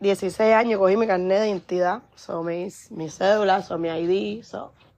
16 0.00 0.54
años, 0.54 0.78
cogí 0.78 0.96
mi 0.96 1.06
carnet 1.06 1.40
de 1.40 1.48
identidad, 1.48 2.02
son 2.14 2.46
mis, 2.46 2.90
mis 2.90 3.16
cédulas, 3.16 3.66
son 3.66 3.80
mi 3.80 3.88
ID, 3.88 4.44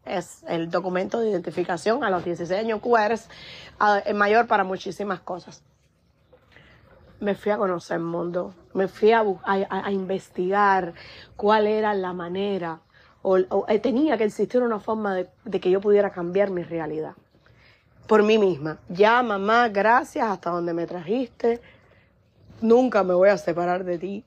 es 0.05 0.43
el 0.49 0.71
documento 0.71 1.21
de 1.21 1.31
identificación 1.31 2.03
a 2.05 2.11
los 2.11 2.25
16 2.25 2.59
años, 2.61 2.81
QR 2.81 3.13
es 3.13 4.15
mayor 4.15 4.47
para 4.47 4.65
muchísimas 4.65 5.21
cosas. 5.21 5.63
Me 7.21 7.35
fui 7.35 7.53
a 7.53 7.57
conocer 7.57 7.99
el 7.99 8.03
mundo, 8.03 8.55
me 8.75 8.89
fui 8.89 9.13
a, 9.13 9.25
a 9.45 9.93
investigar 9.93 10.95
cuál 11.37 11.69
era 11.69 11.95
la 11.95 12.13
manera 12.13 12.81
o, 13.27 13.65
eh, 13.69 13.79
tenía 13.79 14.19
que 14.19 14.25
existir 14.25 14.63
una 14.63 14.79
forma 14.79 15.15
de, 15.15 15.61
que 15.61 15.71
yo 15.71 15.81
pudiera 15.81 16.11
cambiar 16.11 16.51
mi 16.51 16.63
realidad 16.63 17.15
por 18.07 18.23
mí 18.23 18.37
misma. 18.37 18.79
Ya, 18.91 19.23
mamá, 19.23 19.69
gracias 19.71 20.29
hasta 20.29 20.51
donde 20.51 20.75
me 20.75 20.87
trajiste. 20.87 21.63
Nunca 22.61 23.03
me 23.03 23.15
voy 23.15 23.31
a 23.31 23.39
separar 23.39 23.85
de 23.85 23.99
ti. 23.99 24.25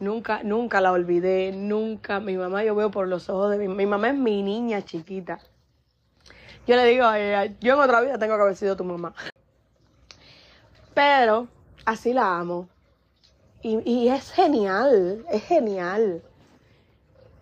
Nunca, 0.00 0.42
nunca 0.42 0.80
la 0.80 0.90
olvidé, 0.90 1.52
nunca. 1.52 2.18
Mi 2.18 2.36
mamá 2.36 2.64
yo 2.64 2.74
veo 2.74 2.90
por 2.90 3.06
los 3.06 3.30
ojos 3.30 3.52
de 3.52 3.58
mi, 3.58 3.68
mi 3.68 3.86
mamá 3.86 4.08
es 4.08 4.16
mi 4.16 4.42
niña 4.42 4.82
chiquita. 4.82 5.38
Yo 6.66 6.74
le 6.74 6.86
digo, 6.86 7.04
yo 7.60 7.74
en 7.74 7.80
otra 7.80 8.00
vida 8.00 8.18
tengo 8.18 8.34
que 8.34 8.42
haber 8.42 8.56
sido 8.56 8.76
tu 8.76 8.82
mamá. 8.82 9.14
Pero 10.92 11.46
así 11.84 12.12
la 12.12 12.36
amo. 12.36 12.68
Y 13.62 14.08
es 14.08 14.32
genial, 14.32 15.24
es 15.30 15.44
genial 15.44 16.22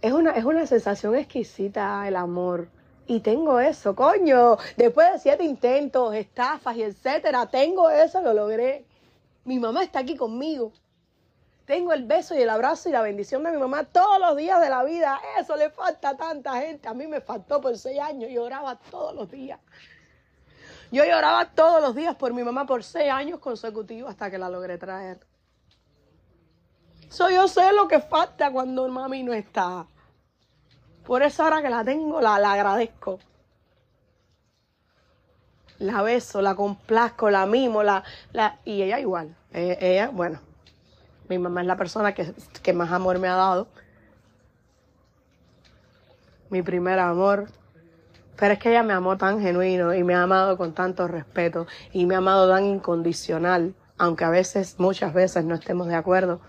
es 0.02 0.12
una, 0.12 0.32
es 0.32 0.44
una 0.44 0.66
sensación 0.66 1.14
exquisita 1.14 2.06
el 2.06 2.16
amor. 2.16 2.68
Y 3.06 3.21
tengo 3.21 3.61
eso, 3.61 3.94
coño. 3.94 4.56
Después 4.76 5.12
de 5.12 5.18
siete 5.21 5.44
intentos, 5.44 6.14
estafas 6.14 6.76
y 6.76 6.82
etcétera, 6.82 7.47
tengo 7.47 7.88
eso, 7.88 8.21
lo 8.21 8.35
logré. 8.35 8.85
Mi 9.44 9.59
mamá 9.59 9.85
está 9.85 10.00
aquí 10.00 10.16
conmigo. 10.16 10.73
Tengo 11.66 11.92
el 11.92 12.04
beso 12.04 12.35
y 12.35 12.42
el 12.42 12.50
abrazo 12.50 12.88
y 12.88 12.92
la 12.92 13.02
bendición 13.02 13.44
de 13.44 13.52
mi 13.52 13.59
mamá 13.59 13.85
todos 13.85 14.18
los 14.18 14.37
días 14.37 14.61
de 14.61 14.68
la 14.68 14.82
vida. 14.82 15.21
Eso 15.38 15.56
le 15.56 15.71
falta 15.71 16.11
a 16.11 16.16
tanta 16.16 16.61
gente. 16.61 16.88
A 16.88 16.94
mí 16.94 17.06
me 17.06 17.21
faltó 17.21 17.61
por 17.61 17.78
seis 17.78 18.00
años. 18.00 18.30
Lloraba 18.30 18.76
todos 18.90 19.14
los 19.14 19.30
días. 19.30 19.61
Yo 20.90 21.04
lloraba 21.04 21.50
todos 21.50 21.80
los 21.80 21.94
días 21.94 22.16
por 22.16 22.35
mi 22.35 22.42
mamá 22.42 22.66
por 22.66 22.82
seis 22.82 23.11
años 23.11 23.38
consecutivos 23.38 24.11
hasta 24.11 24.30
que 24.30 24.38
la 24.38 24.49
logré 24.49 24.78
traer. 24.78 25.21
So, 27.09 27.30
yo 27.30 27.47
sé 27.47 27.73
lo 27.73 27.88
que 27.88 28.00
falta 28.00 28.50
cuando 28.50 28.88
mami 28.88 29.23
no 29.23 29.32
está. 29.32 29.87
Por 31.06 31.23
eso 31.23 31.42
ahora 31.42 31.62
que 31.62 31.71
la 31.71 31.85
tengo, 31.85 32.21
la, 32.21 32.38
la 32.38 32.52
agradezco. 32.52 33.18
La 35.78 36.02
beso, 36.02 36.40
la 36.42 36.54
complazco, 36.54 37.28
la 37.28 37.44
mimo, 37.44 37.82
la, 37.82 38.04
la, 38.32 38.61
y 38.64 38.82
ella 38.82 39.00
igual. 39.00 39.35
Eh, 39.52 39.76
ella, 39.80 40.11
bueno, 40.11 40.38
mi 41.28 41.38
mamá 41.38 41.62
es 41.62 41.66
la 41.66 41.76
persona 41.76 42.14
que, 42.14 42.32
que 42.62 42.73
más 42.73 42.92
amor 42.92 43.18
me 43.18 43.28
ha 43.28 43.35
dado. 43.35 43.66
Mi 46.50 46.62
primer 46.62 46.99
amor. 46.99 47.49
Pero 48.37 48.54
es 48.54 48.61
que 48.61 48.71
ella 48.71 48.82
me 48.82 48.92
amó 48.92 49.16
tan 49.16 49.40
genuino 49.40 49.94
y 49.94 50.04
me 50.04 50.14
ha 50.14 50.23
amado 50.23 50.56
con 50.56 50.73
tanto 50.73 51.06
respeto 51.09 51.66
y 51.92 52.06
me 52.06 52.14
ha 52.14 52.18
amado 52.18 52.49
tan 52.49 52.64
incondicional, 52.64 53.75
aunque 53.99 54.25
a 54.25 54.30
veces, 54.30 54.78
muchas 54.78 55.12
veces 55.14 55.44
no 55.44 55.54
estemos 55.54 55.87
de 55.87 55.94
acuerdo, 55.94 56.40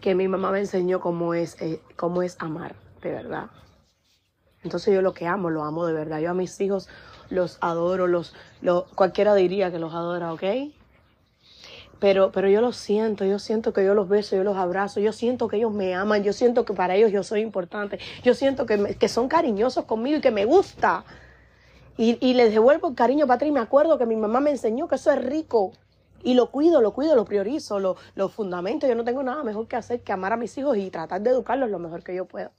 que 0.00 0.14
mi 0.14 0.28
mamá 0.28 0.50
me 0.50 0.60
enseñó 0.60 1.00
cómo 1.00 1.34
es, 1.34 1.60
eh, 1.60 1.80
cómo 1.96 2.22
es 2.22 2.36
amar, 2.40 2.74
de 3.02 3.12
verdad. 3.12 3.50
Entonces 4.62 4.94
yo 4.94 5.02
lo 5.02 5.14
que 5.14 5.26
amo, 5.26 5.50
lo 5.50 5.64
amo 5.64 5.86
de 5.86 5.92
verdad. 5.92 6.20
Yo 6.20 6.30
a 6.30 6.34
mis 6.34 6.60
hijos 6.60 6.88
los 7.30 7.58
adoro, 7.60 8.06
los, 8.06 8.34
cualquiera 8.94 9.34
diría 9.34 9.70
que 9.70 9.78
los 9.78 9.94
adora, 9.94 10.32
¿ok? 10.32 10.42
Pero, 12.00 12.30
pero 12.30 12.48
yo 12.48 12.60
lo 12.60 12.72
siento, 12.72 13.24
yo 13.24 13.38
siento 13.38 13.72
que 13.72 13.84
yo 13.84 13.94
los 13.94 14.08
beso, 14.08 14.36
yo 14.36 14.44
los 14.44 14.56
abrazo, 14.56 15.00
yo 15.00 15.12
siento 15.12 15.48
que 15.48 15.56
ellos 15.56 15.72
me 15.72 15.94
aman, 15.94 16.22
yo 16.22 16.32
siento 16.32 16.64
que 16.64 16.72
para 16.72 16.94
ellos 16.94 17.10
yo 17.10 17.24
soy 17.24 17.40
importante, 17.40 17.98
yo 18.22 18.34
siento 18.34 18.66
que, 18.66 18.96
que 18.96 19.08
son 19.08 19.28
cariñosos 19.28 19.84
conmigo 19.84 20.18
y 20.18 20.20
que 20.20 20.30
me 20.30 20.44
gusta. 20.44 21.04
Y, 21.96 22.16
y 22.20 22.34
les 22.34 22.52
devuelvo 22.52 22.88
el 22.88 22.94
cariño, 22.94 23.26
Patri, 23.26 23.50
me 23.50 23.58
acuerdo 23.58 23.98
que 23.98 24.06
mi 24.06 24.14
mamá 24.14 24.38
me 24.40 24.50
enseñó 24.50 24.86
que 24.86 24.94
eso 24.94 25.10
es 25.10 25.24
rico. 25.24 25.72
Y 26.22 26.34
lo 26.34 26.50
cuido, 26.50 26.80
lo 26.80 26.92
cuido, 26.92 27.14
lo 27.14 27.24
priorizo, 27.24 27.78
lo, 27.78 27.96
lo 28.14 28.28
fundamento. 28.28 28.86
Yo 28.86 28.94
no 28.94 29.04
tengo 29.04 29.22
nada 29.22 29.44
mejor 29.44 29.68
que 29.68 29.76
hacer 29.76 30.00
que 30.02 30.12
amar 30.12 30.32
a 30.32 30.36
mis 30.36 30.56
hijos 30.58 30.76
y 30.76 30.90
tratar 30.90 31.20
de 31.20 31.30
educarlos 31.30 31.70
lo 31.70 31.78
mejor 31.78 32.02
que 32.02 32.14
yo 32.14 32.24
puedo. 32.24 32.50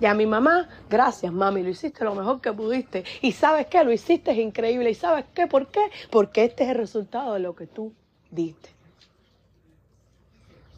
Y 0.00 0.06
a 0.06 0.14
mi 0.14 0.24
mamá, 0.24 0.68
gracias 0.88 1.30
mami, 1.30 1.62
lo 1.62 1.68
hiciste 1.68 2.04
lo 2.04 2.14
mejor 2.14 2.40
que 2.40 2.52
pudiste. 2.52 3.04
Y 3.20 3.32
sabes 3.32 3.66
qué, 3.66 3.84
lo 3.84 3.92
hiciste 3.92 4.30
es 4.30 4.38
increíble. 4.38 4.90
Y 4.90 4.94
sabes 4.94 5.26
qué, 5.34 5.46
¿por 5.46 5.66
qué? 5.66 5.90
Porque 6.10 6.44
este 6.44 6.64
es 6.64 6.70
el 6.70 6.76
resultado 6.76 7.34
de 7.34 7.40
lo 7.40 7.54
que 7.54 7.66
tú 7.66 7.92
diste. 8.30 8.70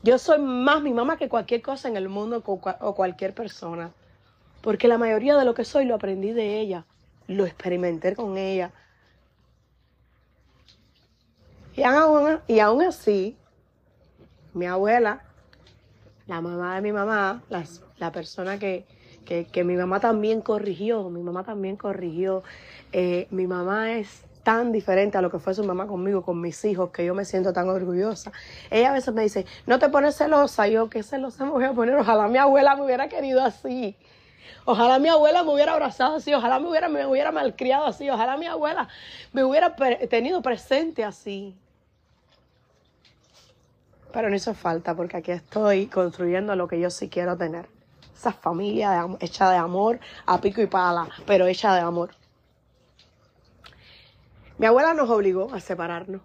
Yo 0.03 0.19
soy 0.19 0.41
más 0.41 0.83
mi 0.83 0.93
mamá 0.93 1.17
que 1.17 1.29
cualquier 1.29 1.63
cosa 1.63 1.87
en 1.87 1.97
el 1.97 2.09
mundo 2.09 2.43
o 2.45 2.95
cualquier 2.95 3.33
persona. 3.33 3.93
Porque 4.61 4.89
la 4.89 4.99
mayoría 4.99 5.37
de 5.37 5.45
lo 5.45 5.55
que 5.55 5.65
soy 5.65 5.85
lo 5.85 5.95
aprendí 5.95 6.33
de 6.33 6.59
ella. 6.59 6.85
Lo 7.29 7.47
experimenté 7.47 8.17
con 8.17 8.37
ella. 8.37 8.73
Y 11.75 11.83
aún, 11.83 12.41
y 12.47 12.59
aún 12.59 12.83
así, 12.83 13.37
mi 14.53 14.67
abuela, 14.67 15.23
la 16.27 16.41
mamá 16.41 16.77
de 16.77 16.83
mi 16.83 16.93
mamá, 16.93 17.43
la 17.99 18.13
persona 18.13 18.59
que, 18.59 18.85
que, 19.25 19.65
mi 19.65 19.77
mamá 19.77 20.01
también 20.01 20.41
corrigió, 20.41 21.09
mi 21.09 21.23
mamá 21.23 21.45
también 21.45 21.77
corrigió. 21.77 22.43
Eh, 22.93 23.27
mi 23.31 23.47
mamá 23.47 23.93
es 23.93 24.25
tan 24.43 24.73
diferente 24.73 25.17
a 25.17 25.23
lo 25.23 25.31
que 25.31 25.39
fue 25.39 25.55
su 25.55 25.65
mamá 25.65 25.87
conmigo, 25.87 26.23
con 26.23 26.41
mis 26.41 26.65
hijos, 26.65 26.91
que 26.91 27.05
yo 27.05 27.15
me 27.15 27.25
siento 27.25 27.53
tan 27.53 27.69
orgullosa. 27.69 28.33
Ella 28.71 28.91
a 28.91 28.93
veces 28.93 29.15
me 29.15 29.23
dice, 29.23 29.47
no 29.67 29.79
te 29.79 29.89
pones 29.89 30.17
celosa. 30.17 30.69
Yo, 30.69 30.91
¿qué 30.91 31.03
celosa 31.03 31.45
me 31.45 31.51
voy 31.51 31.65
a 31.65 31.73
poner? 31.73 31.95
Ojalá 31.97 32.29
mi 32.29 32.39
abuela 32.39 32.77
me 32.77 32.85
hubiera 32.85 33.09
querido 33.09 33.43
así. 33.43 33.97
Ojalá 34.65 34.99
mi 34.99 35.09
abuela 35.09 35.43
me 35.43 35.53
hubiera 35.55 35.73
abrazado 35.73 36.17
así. 36.17 36.35
Ojalá 36.35 36.59
me 36.59 36.69
hubiera, 36.69 36.89
me 36.89 37.07
hubiera 37.07 37.33
malcriado 37.33 37.87
así. 37.87 38.11
Ojalá 38.11 38.37
mi 38.37 38.47
abuela 38.47 38.89
me 39.33 39.45
hubiera 39.45 39.75
tenido 39.77 40.43
presente 40.43 41.05
así. 41.05 41.57
Pero 44.13 44.29
no 44.29 44.37
hizo 44.37 44.55
falta 44.55 44.95
porque 44.95 45.17
aquí 45.17 45.33
estoy 45.33 45.87
construyendo 45.87 46.55
lo 46.57 46.69
que 46.69 46.79
yo 46.79 46.91
sí 46.91 47.09
quiero 47.09 47.37
tener 47.37 47.67
esa 48.23 48.33
familia 48.33 49.05
hecha 49.19 49.51
de 49.51 49.57
amor, 49.57 49.99
a 50.27 50.41
pico 50.41 50.61
y 50.63 50.67
pala, 50.67 51.09
pero 51.27 51.47
hecha 51.47 51.75
de 51.75 51.81
amor. 51.81 52.11
Mi 54.59 54.67
abuela 54.67 54.95
nos 54.95 55.11
obligó 55.11 55.53
a 55.53 55.59
separarnos. 55.59 56.21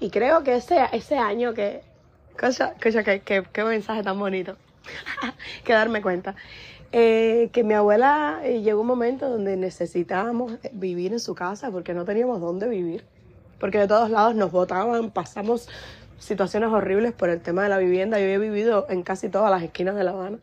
Y 0.00 0.10
creo 0.10 0.42
que 0.42 0.56
ese, 0.56 0.86
ese 0.92 1.16
año 1.16 1.54
que... 1.54 1.80
Cosa, 2.38 2.74
que, 2.74 3.64
mensaje 3.64 4.02
tan 4.02 4.18
bonito. 4.18 4.58
que 5.64 5.72
darme 5.72 6.02
cuenta. 6.02 6.34
Eh, 6.92 7.48
que 7.54 7.64
mi 7.64 7.72
abuela 7.72 8.40
eh, 8.44 8.60
llegó 8.60 8.82
un 8.82 8.86
momento 8.86 9.30
donde 9.30 9.56
necesitábamos 9.56 10.58
vivir 10.72 11.14
en 11.14 11.20
su 11.20 11.34
casa 11.34 11.70
porque 11.70 11.94
no 11.94 12.04
teníamos 12.04 12.42
dónde 12.42 12.68
vivir. 12.68 13.06
Porque 13.58 13.78
de 13.78 13.88
todos 13.88 14.10
lados 14.10 14.34
nos 14.34 14.52
votaban, 14.52 15.10
pasamos 15.10 15.70
situaciones 16.18 16.70
horribles 16.70 17.12
por 17.12 17.28
el 17.28 17.40
tema 17.40 17.62
de 17.62 17.68
la 17.68 17.78
vivienda. 17.78 18.18
Yo 18.18 18.26
he 18.26 18.38
vivido 18.38 18.86
en 18.88 19.02
casi 19.02 19.28
todas 19.28 19.50
las 19.50 19.62
esquinas 19.62 19.96
de 19.96 20.04
La 20.04 20.12
Habana 20.12 20.38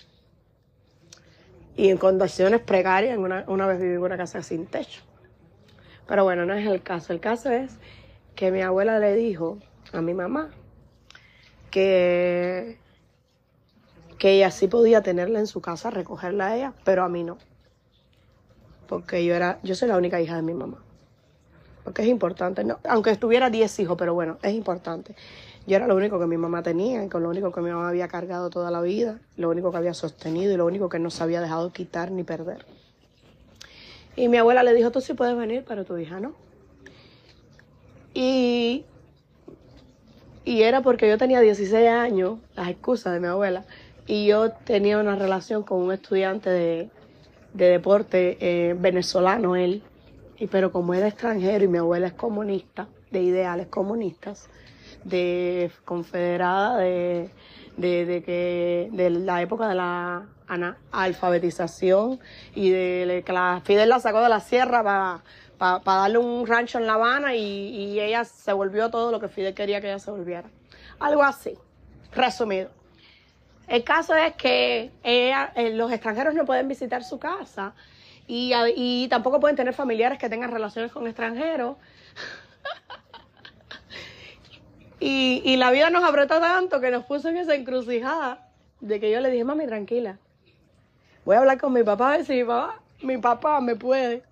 y 1.76 1.90
en 1.90 1.98
condiciones 1.98 2.62
precarias. 2.62 3.18
Una, 3.18 3.44
una 3.48 3.68
vez 3.68 3.80
viví 3.80 3.96
en 3.96 4.02
una 4.02 4.18
casa 4.18 4.42
sin 4.44 4.66
techo. 4.66 5.02
Pero 6.08 6.24
bueno, 6.24 6.46
no 6.46 6.54
es 6.54 6.66
el 6.66 6.82
caso. 6.82 7.14
El 7.14 7.20
caso 7.20 7.50
es 7.50 7.78
que 8.36 8.52
mi 8.52 8.62
abuela 8.62 9.00
le 9.00 9.16
dijo 9.16 9.60
a 9.92 10.02
mi 10.02 10.14
mamá 10.14 10.50
que, 11.72 12.78
que 14.20 14.32
ella 14.34 14.52
sí 14.52 14.68
podía 14.68 15.02
tenerla 15.02 15.40
en 15.40 15.48
su 15.48 15.62
casa, 15.62 15.90
recogerla 15.90 16.48
a 16.48 16.56
ella, 16.56 16.74
pero 16.84 17.04
a 17.04 17.10
mí 17.10 17.24
no. 17.24 17.38
Porque 18.88 19.26
yo 19.26 19.34
era, 19.34 19.60
yo 19.64 19.76
soy 19.76 19.88
la 19.88 19.98
única 19.98 20.20
hija 20.22 20.36
de 20.36 20.42
mi 20.42 20.54
mamá. 20.54 20.84
Porque 21.84 22.04
es 22.04 22.08
importante, 22.08 22.64
no, 22.64 22.80
aunque 22.88 23.12
estuviera 23.12 23.50
10 23.50 23.80
hijos, 23.80 23.98
pero 23.98 24.14
bueno, 24.14 24.38
es 24.42 24.54
importante. 24.54 25.16
Yo 25.66 25.78
era 25.78 25.88
lo 25.88 25.96
único 25.96 26.20
que 26.20 26.26
mi 26.26 26.38
mamá 26.38 26.62
tenía, 26.62 27.04
y 27.04 27.10
lo 27.10 27.30
único 27.30 27.52
que 27.52 27.62
mi 27.62 27.70
mamá 27.70 27.88
había 27.88 28.10
cargado 28.10 28.50
toda 28.50 28.70
la 28.70 28.82
vida, 28.82 29.20
lo 29.38 29.50
único 29.50 29.72
que 29.72 29.78
había 29.78 29.94
sostenido 29.94 30.52
y 30.52 30.58
lo 30.58 30.66
único 30.66 30.90
que 30.90 31.00
no 31.00 31.10
se 31.10 31.24
había 31.24 31.40
dejado 31.40 31.72
quitar 31.72 32.12
ni 32.12 32.24
perder. 32.24 32.66
Y 34.16 34.28
mi 34.28 34.38
abuela 34.38 34.62
le 34.64 34.74
dijo, 34.74 34.92
tú 34.92 35.00
sí 35.00 35.14
puedes 35.14 35.38
venir, 35.38 35.64
pero 35.66 35.86
tu 35.86 35.98
hija 35.98 36.20
no. 36.20 36.34
Y, 38.14 38.84
y 40.44 40.64
era 40.64 40.82
porque 40.82 41.08
yo 41.08 41.18
tenía 41.18 41.40
16 41.40 41.88
años, 41.88 42.40
las 42.56 42.68
excusas 42.68 43.14
de 43.14 43.22
mi 43.22 43.28
abuela, 43.28 43.66
y 44.06 44.28
yo 44.28 44.52
tenía 44.52 45.00
una 45.00 45.16
relación 45.16 45.64
con 45.64 45.80
un 45.80 45.94
estudiante 45.94 46.50
de, 46.50 46.90
deporte 47.54 48.38
eh, 48.42 48.76
venezolano, 48.78 49.56
él, 49.56 49.82
y, 50.38 50.48
pero 50.48 50.74
como 50.74 50.94
era 50.94 51.08
extranjero 51.08 51.64
y 51.64 51.68
mi 51.70 51.78
abuela 51.78 52.08
es 52.08 52.14
comunista, 52.14 52.88
de 53.12 53.22
ideales 53.22 53.68
comunistas, 53.68 54.50
de 55.04 55.72
confederada 55.86 56.78
de, 56.78 57.30
de, 57.78 58.24
que 58.26 58.90
de 58.92 59.10
la 59.10 59.42
época 59.42 59.68
de 59.68 59.76
la 59.76 60.26
alfabetización 60.92 62.20
y 62.54 62.70
de 62.70 63.24
que 63.26 63.34
la 63.34 63.62
Fidel 63.64 63.90
la 63.90 64.00
sacó 64.00 64.22
de 64.22 64.30
la 64.30 64.40
sierra 64.40 64.84
para 64.84 65.24
para 65.58 66.00
darle 66.02 66.18
un 66.18 66.46
rancho 66.46 66.78
en 66.78 66.88
La 66.88 66.96
Habana 66.96 67.36
y, 67.36 67.40
y, 67.40 68.00
ella 68.00 68.26
se 68.26 68.52
volvió 68.52 68.90
todo 68.90 69.12
lo 69.12 69.20
que 69.20 69.30
Fidel 69.30 69.54
quería 69.54 69.80
que 69.80 69.88
ella 69.88 70.00
se 70.00 70.12
volviera. 70.12 70.50
Algo 71.00 71.24
así, 71.24 71.58
resumido. 72.12 72.70
El 73.68 73.84
caso 73.84 74.14
es 74.16 74.34
que 74.34 74.92
ella, 75.04 75.54
eh, 75.56 75.74
los 75.74 75.92
extranjeros 75.92 76.34
no 76.34 76.46
pueden 76.46 76.68
visitar 76.68 77.04
su 77.04 77.18
casa 77.18 77.74
y, 78.28 78.52
y 78.76 79.08
tampoco 79.08 79.40
pueden 79.40 79.56
tener 79.56 79.74
familiares 79.74 80.20
que 80.20 80.30
tengan 80.30 80.52
relaciones 80.52 80.92
con 80.92 81.08
extranjeros. 81.08 81.78
Y, 85.06 85.58
la 85.58 85.70
vida 85.72 85.90
nos 85.90 86.06
apretó 86.06 86.40
tanto 86.40 86.80
que 86.80 86.90
nos 86.90 87.04
puso 87.04 87.28
en 87.28 87.36
esa 87.36 87.56
encrucijada 87.56 88.48
de 88.80 89.02
que 89.02 89.12
yo 89.12 89.20
le 89.20 89.32
dije, 89.32 89.44
mami, 89.44 89.66
tranquila. 89.66 90.18
Voy 91.26 91.36
a 91.36 91.40
hablar 91.40 91.60
con 91.60 91.74
mi 91.74 91.84
papá 91.84 92.14
a 92.14 92.18
ver 92.18 92.26
si 92.26 92.36
mi 92.36 92.46
papá, 92.46 92.80
mi 93.02 93.18
papá 93.18 93.60
me 93.60 93.76
puede. 93.76 94.24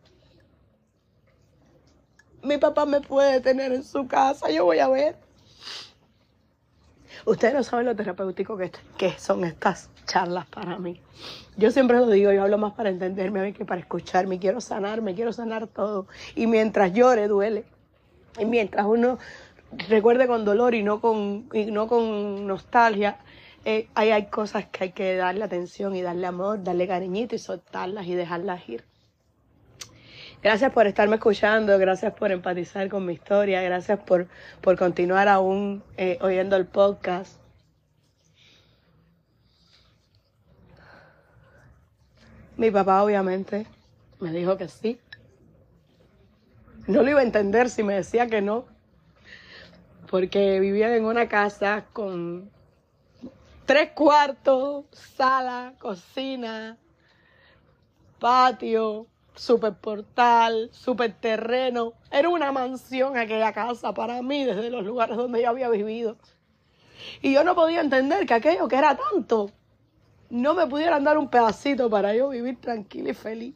Mi 2.41 2.57
papá 2.57 2.85
me 2.85 3.01
puede 3.01 3.41
tener 3.41 3.73
en 3.73 3.83
su 3.83 4.07
casa, 4.07 4.49
yo 4.49 4.63
voy 4.63 4.79
a 4.79 4.87
ver. 4.87 5.17
Ustedes 7.25 7.53
no 7.53 7.63
saben 7.63 7.85
lo 7.85 7.95
terapéutico 7.95 8.55
que, 8.55 8.71
que 8.97 9.11
son 9.19 9.43
estas 9.43 9.89
charlas 10.05 10.45
para 10.45 10.79
mí. 10.79 11.01
Yo 11.57 11.69
siempre 11.71 11.97
lo 11.97 12.07
digo, 12.07 12.31
yo 12.31 12.43
hablo 12.43 12.57
más 12.57 12.71
para 12.75 12.89
entenderme 12.89 13.51
que 13.51 13.65
para 13.65 13.81
escucharme. 13.81 14.39
Quiero 14.39 14.61
sanarme, 14.61 15.15
quiero 15.15 15.33
sanar 15.33 15.67
todo. 15.67 16.07
Y 16.33 16.47
mientras 16.47 16.93
llore, 16.93 17.27
duele. 17.27 17.65
Y 18.39 18.45
mientras 18.45 18.85
uno 18.85 19.19
recuerde 19.89 20.27
con 20.27 20.45
dolor 20.45 20.75
y 20.75 20.83
no 20.83 20.99
con, 21.01 21.47
no 21.49 21.87
con 21.87 22.47
nostalgia, 22.47 23.17
eh, 23.63 23.87
hay 23.93 24.25
cosas 24.25 24.65
que 24.65 24.85
hay 24.85 24.91
que 24.91 25.15
darle 25.15 25.43
atención 25.43 25.95
y 25.95 26.01
darle 26.01 26.27
amor, 26.27 26.63
darle 26.63 26.87
cariñito 26.87 27.35
y 27.35 27.39
soltarlas 27.39 28.07
y 28.07 28.15
dejarlas 28.15 28.67
ir. 28.67 28.83
Gracias 30.41 30.71
por 30.73 30.87
estarme 30.87 31.17
escuchando, 31.17 31.77
gracias 31.77 32.13
por 32.13 32.31
empatizar 32.31 32.89
con 32.89 33.05
mi 33.05 33.13
historia, 33.13 33.61
gracias 33.61 33.99
por, 33.99 34.27
por 34.61 34.75
continuar 34.75 35.27
aún 35.27 35.83
eh, 35.97 36.17
oyendo 36.21 36.55
el 36.55 36.65
podcast. 36.65 37.39
Mi 42.57 42.71
papá 42.71 43.03
obviamente 43.03 43.67
me 44.19 44.31
dijo 44.31 44.57
que 44.57 44.67
sí. 44.67 44.99
No 46.87 47.03
lo 47.03 47.11
iba 47.11 47.19
a 47.19 47.23
entender 47.23 47.69
si 47.69 47.83
me 47.83 47.93
decía 47.93 48.25
que 48.25 48.41
no, 48.41 48.65
porque 50.11 50.59
vivían 50.59 50.91
en 50.91 51.05
una 51.05 51.29
casa 51.29 51.85
con 51.93 52.51
tres 53.65 53.91
cuartos, 53.91 54.85
sala, 54.91 55.73
cocina, 55.79 56.77
patio, 58.19 59.07
super 59.35 59.73
portal, 59.73 60.69
super 60.73 61.13
terreno. 61.13 61.93
Era 62.11 62.27
una 62.27 62.51
mansión 62.51 63.17
aquella 63.17 63.53
casa 63.53 63.93
para 63.93 64.21
mí 64.21 64.43
desde 64.43 64.69
los 64.69 64.83
lugares 64.83 65.15
donde 65.15 65.41
yo 65.41 65.49
había 65.49 65.69
vivido. 65.69 66.17
Y 67.21 67.33
yo 67.33 67.45
no 67.45 67.55
podía 67.55 67.79
entender 67.79 68.25
que 68.25 68.33
aquello 68.33 68.67
que 68.67 68.75
era 68.75 68.97
tanto, 68.97 69.49
no 70.29 70.53
me 70.53 70.67
pudieran 70.67 71.05
dar 71.05 71.17
un 71.17 71.29
pedacito 71.29 71.89
para 71.89 72.13
yo 72.13 72.29
vivir 72.29 72.59
tranquila 72.59 73.11
y 73.11 73.13
feliz. 73.13 73.55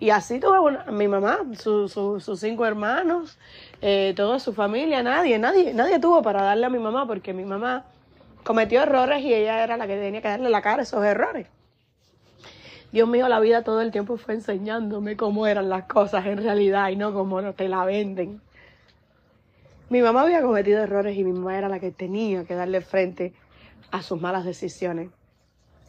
Y 0.00 0.10
así 0.10 0.40
tuve 0.40 0.92
mi 0.92 1.08
mamá, 1.08 1.38
sus 1.56 2.40
cinco 2.40 2.66
hermanos, 2.66 3.38
eh, 3.80 4.12
toda 4.16 4.40
su 4.40 4.52
familia, 4.52 5.02
nadie, 5.02 5.38
nadie, 5.38 5.72
nadie 5.72 5.98
tuvo 5.98 6.20
para 6.22 6.42
darle 6.42 6.66
a 6.66 6.70
mi 6.70 6.78
mamá 6.78 7.06
porque 7.06 7.32
mi 7.32 7.44
mamá 7.44 7.84
cometió 8.42 8.82
errores 8.82 9.22
y 9.22 9.32
ella 9.32 9.62
era 9.62 9.76
la 9.76 9.86
que 9.86 9.96
tenía 9.96 10.20
que 10.20 10.28
darle 10.28 10.50
la 10.50 10.62
cara 10.62 10.80
a 10.80 10.82
esos 10.82 11.04
errores. 11.04 11.46
Dios 12.92 13.08
mío, 13.08 13.28
la 13.28 13.40
vida 13.40 13.62
todo 13.62 13.80
el 13.80 13.90
tiempo 13.90 14.16
fue 14.16 14.34
enseñándome 14.34 15.16
cómo 15.16 15.46
eran 15.46 15.68
las 15.68 15.84
cosas 15.86 16.26
en 16.26 16.38
realidad 16.38 16.90
y 16.90 16.96
no 16.96 17.12
cómo 17.12 17.40
no 17.40 17.52
te 17.52 17.68
la 17.68 17.84
venden. 17.84 18.40
Mi 19.90 20.00
mamá 20.00 20.22
había 20.22 20.42
cometido 20.42 20.82
errores 20.82 21.16
y 21.16 21.24
mi 21.24 21.32
mamá 21.32 21.58
era 21.58 21.68
la 21.68 21.80
que 21.80 21.90
tenía 21.90 22.44
que 22.44 22.54
darle 22.54 22.80
frente 22.80 23.32
a 23.90 24.02
sus 24.02 24.20
malas 24.20 24.44
decisiones, 24.44 25.10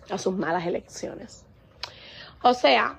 a 0.10 0.18
sus 0.18 0.36
malas 0.36 0.66
elecciones. 0.66 1.46
O 2.42 2.54
sea, 2.54 2.98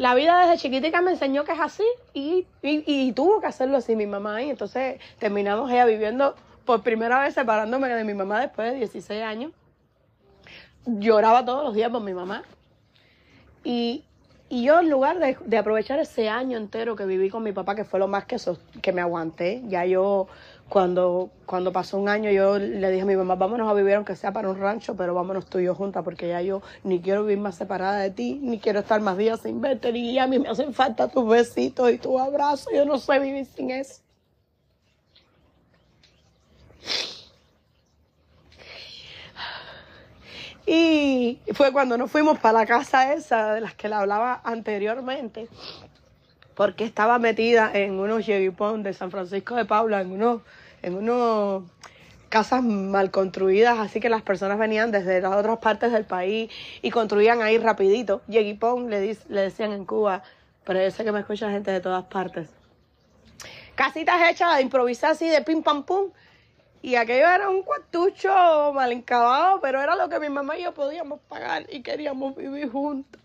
la 0.00 0.14
vida 0.14 0.40
desde 0.40 0.56
chiquitica 0.56 1.02
me 1.02 1.10
enseñó 1.10 1.44
que 1.44 1.52
es 1.52 1.60
así 1.60 1.84
y, 2.14 2.46
y, 2.62 3.12
tuvo 3.12 3.38
que 3.42 3.48
hacerlo 3.48 3.76
así 3.76 3.96
mi 3.96 4.06
mamá. 4.06 4.42
Y 4.42 4.48
entonces 4.48 4.98
terminamos 5.18 5.70
ella 5.70 5.84
viviendo 5.84 6.34
por 6.64 6.82
primera 6.82 7.20
vez 7.20 7.34
separándome 7.34 7.86
de 7.90 8.02
mi 8.04 8.14
mamá 8.14 8.40
después 8.40 8.72
de 8.72 8.78
16 8.78 9.22
años. 9.22 9.52
Lloraba 10.86 11.44
todos 11.44 11.64
los 11.64 11.74
días 11.74 11.90
por 11.90 12.00
mi 12.00 12.14
mamá. 12.14 12.44
Y, 13.62 14.04
y 14.48 14.64
yo 14.64 14.80
en 14.80 14.88
lugar 14.88 15.18
de, 15.18 15.36
de, 15.44 15.58
aprovechar 15.58 15.98
ese 15.98 16.30
año 16.30 16.56
entero 16.56 16.96
que 16.96 17.04
viví 17.04 17.28
con 17.28 17.42
mi 17.42 17.52
papá, 17.52 17.74
que 17.74 17.84
fue 17.84 18.00
lo 18.00 18.08
más 18.08 18.24
que, 18.24 18.38
que 18.80 18.92
me 18.94 19.02
aguanté, 19.02 19.62
ya 19.68 19.84
yo 19.84 20.28
cuando, 20.70 21.30
cuando 21.46 21.72
pasó 21.72 21.98
un 21.98 22.08
año 22.08 22.30
yo 22.30 22.56
le 22.56 22.90
dije 22.90 23.02
a 23.02 23.04
mi 23.04 23.16
mamá, 23.16 23.34
vámonos 23.34 23.68
a 23.68 23.74
vivir 23.74 23.96
aunque 23.96 24.14
sea 24.14 24.32
para 24.32 24.48
un 24.48 24.58
rancho, 24.58 24.94
pero 24.96 25.12
vámonos 25.14 25.46
tú 25.46 25.58
y 25.58 25.64
yo 25.64 25.74
juntas 25.74 26.04
porque 26.04 26.28
ya 26.28 26.40
yo 26.42 26.62
ni 26.84 27.00
quiero 27.00 27.24
vivir 27.24 27.42
más 27.42 27.56
separada 27.56 27.98
de 27.98 28.10
ti, 28.10 28.38
ni 28.40 28.60
quiero 28.60 28.78
estar 28.78 29.00
más 29.00 29.18
días 29.18 29.40
sin 29.40 29.60
verte, 29.60 29.92
ni 29.92 30.16
a 30.16 30.28
mí 30.28 30.38
me 30.38 30.48
hacen 30.48 30.72
falta 30.72 31.08
tus 31.08 31.28
besitos 31.28 31.90
y 31.90 31.98
tu 31.98 32.18
abrazo, 32.20 32.70
yo 32.72 32.84
no 32.84 32.98
sé 32.98 33.18
vivir 33.18 33.46
sin 33.46 33.72
eso. 33.72 34.00
Y 40.66 41.40
fue 41.52 41.72
cuando 41.72 41.98
nos 41.98 42.12
fuimos 42.12 42.38
para 42.38 42.60
la 42.60 42.66
casa 42.66 43.12
esa 43.12 43.54
de 43.54 43.60
las 43.60 43.74
que 43.74 43.88
le 43.88 43.96
hablaba 43.96 44.40
anteriormente, 44.44 45.48
porque 46.54 46.84
estaba 46.84 47.18
metida 47.18 47.72
en 47.74 47.98
unos 47.98 48.24
yeguipón 48.24 48.84
de 48.84 48.92
San 48.92 49.10
Francisco 49.10 49.56
de 49.56 49.64
Paula, 49.64 50.00
en 50.00 50.12
unos 50.12 50.42
en 50.82 50.94
unas 50.94 51.62
casas 52.28 52.62
mal 52.62 53.10
construidas, 53.10 53.78
así 53.78 54.00
que 54.00 54.08
las 54.08 54.22
personas 54.22 54.58
venían 54.58 54.92
desde 54.92 55.20
las 55.20 55.34
otras 55.34 55.58
partes 55.58 55.92
del 55.92 56.04
país 56.04 56.50
y 56.80 56.90
construían 56.90 57.42
ahí 57.42 57.58
rapidito. 57.58 58.22
Yeguipón 58.28 58.88
le, 58.88 59.16
le 59.28 59.40
decían 59.40 59.72
en 59.72 59.84
Cuba, 59.84 60.22
pero 60.64 60.80
yo 60.80 60.90
sé 60.90 61.04
que 61.04 61.12
me 61.12 61.20
escucha 61.20 61.50
gente 61.50 61.70
de 61.70 61.80
todas 61.80 62.04
partes. 62.04 62.48
Casitas 63.74 64.30
hechas 64.30 64.56
de 64.56 64.62
improvisar 64.62 65.12
así 65.12 65.28
de 65.28 65.42
pim 65.42 65.62
pam 65.62 65.84
pum. 65.84 66.10
Y 66.82 66.94
aquello 66.94 67.26
era 67.26 67.50
un 67.50 67.62
cuartucho 67.62 68.72
mal 68.72 68.90
encabado, 68.92 69.60
pero 69.60 69.82
era 69.82 69.96
lo 69.96 70.08
que 70.08 70.18
mi 70.18 70.30
mamá 70.30 70.56
y 70.56 70.62
yo 70.62 70.72
podíamos 70.72 71.20
pagar 71.28 71.66
y 71.68 71.82
queríamos 71.82 72.34
vivir 72.36 72.70
juntos. 72.70 73.19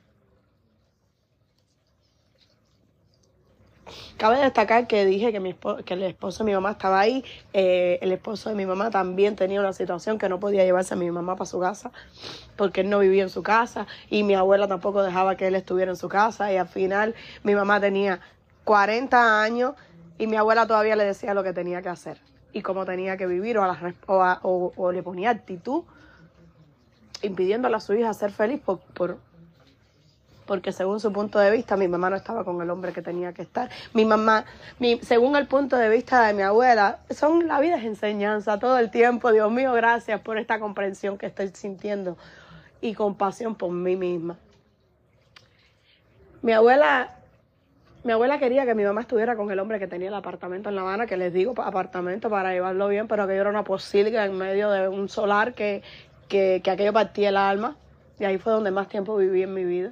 Cabe 4.18 4.40
destacar 4.40 4.88
que 4.88 5.06
dije 5.06 5.32
que, 5.32 5.40
mi 5.40 5.56
que 5.86 5.94
el 5.94 6.04
esposo 6.04 6.44
de 6.44 6.52
mi 6.52 6.56
mamá 6.56 6.72
estaba 6.72 7.00
ahí. 7.00 7.24
Eh, 7.54 8.00
el 8.02 8.12
esposo 8.12 8.50
de 8.50 8.56
mi 8.56 8.66
mamá 8.66 8.90
también 8.90 9.36
tenía 9.36 9.60
una 9.60 9.74
situación 9.74 10.18
que 10.18 10.30
no 10.30 10.40
podía 10.40 10.64
llevarse 10.64 10.94
a 10.94 10.98
mi 10.98 11.10
mamá 11.12 11.36
para 11.36 11.46
su 11.46 11.60
casa 11.60 11.92
porque 12.56 12.82
él 12.82 12.90
no 12.90 13.00
vivía 13.00 13.24
en 13.24 13.30
su 13.30 13.44
casa 13.44 13.88
y 14.10 14.24
mi 14.24 14.34
abuela 14.34 14.68
tampoco 14.68 15.04
dejaba 15.04 15.36
que 15.36 15.48
él 15.48 15.56
estuviera 15.56 15.92
en 15.92 15.98
su 15.98 16.10
casa. 16.10 16.52
Y 16.52 16.58
al 16.58 16.68
final 16.68 17.16
mi 17.44 17.56
mamá 17.56 17.80
tenía 17.80 18.22
40 18.64 19.42
años 19.42 19.74
y 20.18 20.28
mi 20.28 20.38
abuela 20.38 20.66
todavía 20.68 20.96
le 20.96 21.06
decía 21.06 21.34
lo 21.34 21.44
que 21.44 21.54
tenía 21.54 21.82
que 21.82 21.90
hacer 21.90 22.20
y 22.54 22.62
cómo 22.62 22.86
tenía 22.86 23.18
que 23.18 23.28
vivir 23.28 23.58
o, 23.58 24.72
o, 24.78 24.92
le 24.92 25.04
ponía 25.04 25.30
actitud 25.30 25.84
impidiéndole 27.22 27.76
a 27.76 27.80
su 27.80 27.94
hija 27.94 28.14
ser 28.14 28.32
feliz 28.32 28.62
por, 28.64 28.80
por, 28.80 29.18
porque 30.46 30.72
según 30.72 31.00
su 31.00 31.12
punto 31.12 31.40
de 31.40 31.52
vista 31.52 31.76
mi 31.76 31.88
mamá 31.88 32.10
no 32.10 32.16
estaba 32.16 32.44
con 32.44 32.62
el 32.62 32.70
hombre 32.70 32.94
que 32.94 33.02
tenía 33.02 33.34
que 33.34 33.42
estar. 33.42 33.70
Mi 33.94 34.06
mamá, 34.06 34.46
mi, 34.80 35.00
según 35.00 35.36
el 35.36 35.48
punto 35.48 35.78
de 35.78 35.90
vista 35.90 36.26
de 36.26 36.34
mi 36.34 36.44
abuela, 36.44 37.00
son 37.10 37.48
la 37.48 37.60
vida 37.60 37.78
es 37.78 37.84
enseñanza 37.84 38.60
todo 38.60 38.78
el 38.78 38.92
tiempo. 38.92 39.32
Dios 39.32 39.52
mío, 39.52 39.74
gracias 39.74 40.22
por 40.22 40.38
esta 40.38 40.60
comprensión 40.60 41.18
que 41.18 41.26
estoy 41.26 41.50
sintiendo 41.50 42.18
y 42.82 42.94
compasión 42.94 43.56
por 43.56 43.72
mí 43.72 43.96
misma. 43.96 44.38
Mi 46.42 46.52
abuela, 46.52 47.16
mi 48.04 48.12
abuela 48.12 48.38
quería 48.38 48.66
que 48.66 48.76
mi 48.76 48.84
mamá 48.84 49.02
estuviera 49.02 49.36
con 49.36 49.50
el 49.50 49.60
hombre 49.60 49.80
que 49.80 49.88
tenía 49.88 50.10
el 50.10 50.14
apartamento 50.14 50.70
en 50.70 50.76
La 50.76 50.82
Habana, 50.82 51.08
que 51.08 51.18
les 51.18 51.34
digo 51.34 51.60
apartamento 51.60 52.30
para 52.30 52.52
llevarlo 52.52 52.88
bien, 52.88 53.08
pero 53.08 53.24
aquello 53.24 53.42
era 53.42 53.50
una 53.50 53.64
posilga 53.64 54.26
en 54.26 54.38
medio 54.38 54.70
de 54.70 54.88
un 54.88 55.10
solar 55.10 55.56
que, 55.56 55.82
que, 56.28 56.62
que 56.64 56.70
aquello 56.70 56.94
partía 56.94 57.30
el 57.30 57.38
alma. 57.38 57.76
Y 58.20 58.26
ahí 58.26 58.38
fue 58.38 58.54
donde 58.54 58.72
más 58.72 58.88
tiempo 58.88 59.18
viví 59.18 59.42
en 59.42 59.54
mi 59.54 59.66
vida 59.66 59.92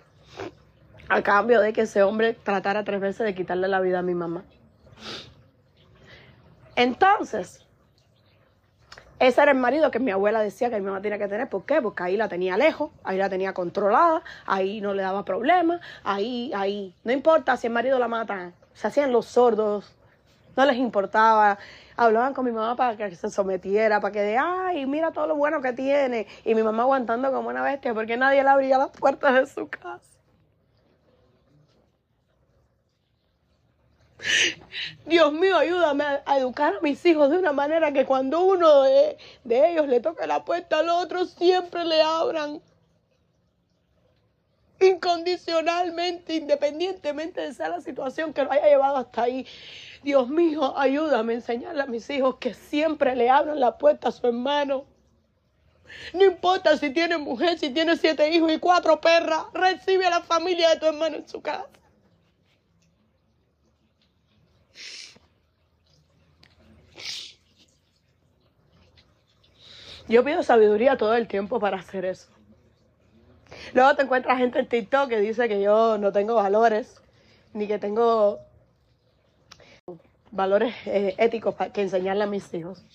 a 1.10 1.22
cambio 1.22 1.62
de 1.62 1.74
que 1.74 1.82
ese 1.82 2.04
hombre 2.04 2.34
tratara 2.34 2.84
tres 2.84 3.00
veces 3.00 3.26
de 3.26 3.36
quitarle 3.36 3.68
la 3.68 3.80
vida 3.80 4.00
a 4.00 4.02
mi 4.02 4.16
mamá. 4.16 4.44
Entonces, 6.76 7.64
ese 9.20 9.42
era 9.42 9.52
el 9.52 9.58
marido 9.58 9.92
que 9.92 10.00
mi 10.00 10.12
abuela 10.12 10.42
decía 10.42 10.70
que 10.70 10.80
mi 10.80 10.86
mamá 10.86 11.02
tenía 11.02 11.18
que 11.18 11.28
tener. 11.28 11.48
¿Por 11.48 11.66
qué? 11.66 11.82
Porque 11.82 12.04
ahí 12.04 12.18
la 12.18 12.28
tenía 12.28 12.58
lejos, 12.58 12.92
ahí 13.04 13.18
la 13.18 13.30
tenía 13.30 13.54
controlada, 13.54 14.24
ahí 14.46 14.82
no 14.82 14.94
le 14.94 15.04
daba 15.04 15.24
problemas, 15.24 15.82
ahí, 16.04 16.52
ahí. 16.56 16.96
No 17.04 17.12
importa 17.12 17.56
si 17.58 17.68
el 17.68 17.74
marido 17.74 18.00
la 18.00 18.08
mata, 18.08 18.52
se 18.74 18.88
hacían 18.88 19.12
los 19.12 19.28
sordos, 19.28 19.96
no 20.58 20.66
les 20.66 20.78
importaba. 20.78 21.58
Hablaban 21.96 22.34
con 22.34 22.44
mi 22.46 22.52
mamá 22.52 22.76
para 22.76 22.98
que 22.98 23.16
se 23.16 23.30
sometiera, 23.30 24.02
para 24.02 24.12
que 24.12 24.22
de, 24.22 24.38
ay, 24.38 24.86
mira 24.88 25.12
todo 25.12 25.28
lo 25.28 25.36
bueno 25.36 25.62
que 25.62 25.74
tiene. 25.74 26.28
Y 26.44 26.56
mi 26.56 26.64
mamá 26.64 26.84
aguantando 26.84 27.32
como 27.32 27.50
una 27.50 27.62
bestia 27.62 27.94
porque 27.94 28.18
nadie 28.18 28.44
le 28.44 28.50
abría 28.50 28.78
las 28.78 28.90
puertas 28.90 29.36
de 29.36 29.46
su 29.46 29.70
casa. 29.70 30.02
Dios 35.06 35.34
mío, 35.34 35.58
ayúdame 35.58 36.04
a, 36.04 36.38
educar 36.38 36.76
a 36.76 36.82
mis 36.82 37.06
hijos 37.06 37.30
de 37.30 37.38
una 37.38 37.52
manera 37.52 37.92
que 37.92 38.06
cuando 38.06 38.42
uno 38.42 38.84
de, 38.84 39.18
ellos 39.46 39.88
le 39.88 40.00
toque 40.00 40.26
la 40.28 40.44
puerta 40.46 40.80
al 40.80 40.90
otro, 40.90 41.26
siempre 41.26 41.86
le 41.86 42.02
abran 42.02 42.62
incondicionalmente, 44.80 46.36
independientemente 46.36 47.42
de 47.42 47.54
sea 47.54 47.70
la 47.70 47.82
situación 47.82 48.34
que 48.34 48.44
lo 48.44 48.52
haya 48.52 48.68
llevado 48.68 48.98
hasta 48.98 49.24
ahí. 49.24 49.46
Dios 50.04 50.28
mío, 50.28 50.78
ayúdame 50.78 51.34
a 51.34 51.36
enseñarle 51.38 51.84
a 51.84 51.86
mis 51.86 52.10
hijos 52.10 52.36
que 52.36 52.54
siempre 52.54 53.16
le 53.16 53.30
abran 53.30 53.60
la 53.60 53.78
puerta 53.78 54.10
a 54.10 54.12
su 54.12 54.28
hermano. 54.28 54.86
No 56.14 56.26
importa 56.26 56.78
si 56.78 56.90
tiene 56.90 57.18
mujer, 57.18 57.60
si 57.60 57.70
tiene 57.70 57.96
siete 57.98 58.30
hijos 58.32 58.52
y 58.52 58.60
cuatro 58.60 59.00
perras, 59.00 59.46
recibe 59.54 60.06
a 60.06 60.10
la 60.10 60.22
familia 60.22 60.70
de 60.70 60.78
tu 60.78 60.86
hermano 60.88 61.18
en 61.18 61.28
su 61.28 61.42
casa. 61.42 61.83
Yo 70.14 70.24
pido 70.24 70.44
sabiduría 70.44 70.96
todo 70.96 71.16
el 71.16 71.28
tiempo 71.28 71.60
para 71.60 71.78
hacer 71.78 72.06
eso. 72.06 72.30
Luego 73.74 73.96
te 73.96 74.04
encuentras 74.04 74.38
gente 74.38 74.60
en 74.60 74.68
TikTok 74.68 75.10
que 75.10 75.20
dice 75.20 75.50
que 75.50 75.60
yo 75.60 75.98
no 75.98 76.12
tengo 76.12 76.36
valores, 76.36 77.02
ni 77.52 77.66
que 77.66 77.80
tengo 77.80 78.38
valores 80.30 80.76
eh, 80.86 81.16
éticos 81.18 81.56
que 81.74 81.82
enseñarle 81.82 82.26
a 82.26 82.28
mis 82.28 82.54
hijos. 82.54 82.86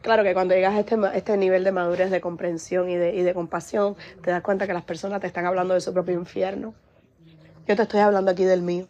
Claro 0.00 0.24
que 0.24 0.34
cuando 0.34 0.56
llegas 0.56 0.74
a 0.74 0.80
este, 0.80 0.96
este 1.14 1.36
nivel 1.36 1.62
de 1.62 1.70
madurez, 1.70 2.10
de 2.10 2.20
comprensión 2.20 2.90
y 2.90 2.96
de 2.96 3.32
compasión, 3.32 3.94
te 4.24 4.32
das 4.32 4.42
cuenta 4.42 4.66
que 4.66 4.72
las 4.72 4.82
personas 4.82 5.20
te 5.20 5.28
están 5.28 5.46
hablando 5.46 5.74
de 5.74 5.80
su 5.80 5.92
propio 5.92 6.14
infierno. 6.14 6.74
Yo 7.68 7.76
te 7.76 7.82
estoy 7.82 8.00
hablando 8.00 8.32
aquí 8.32 8.42
del 8.42 8.62
mío. 8.62 8.88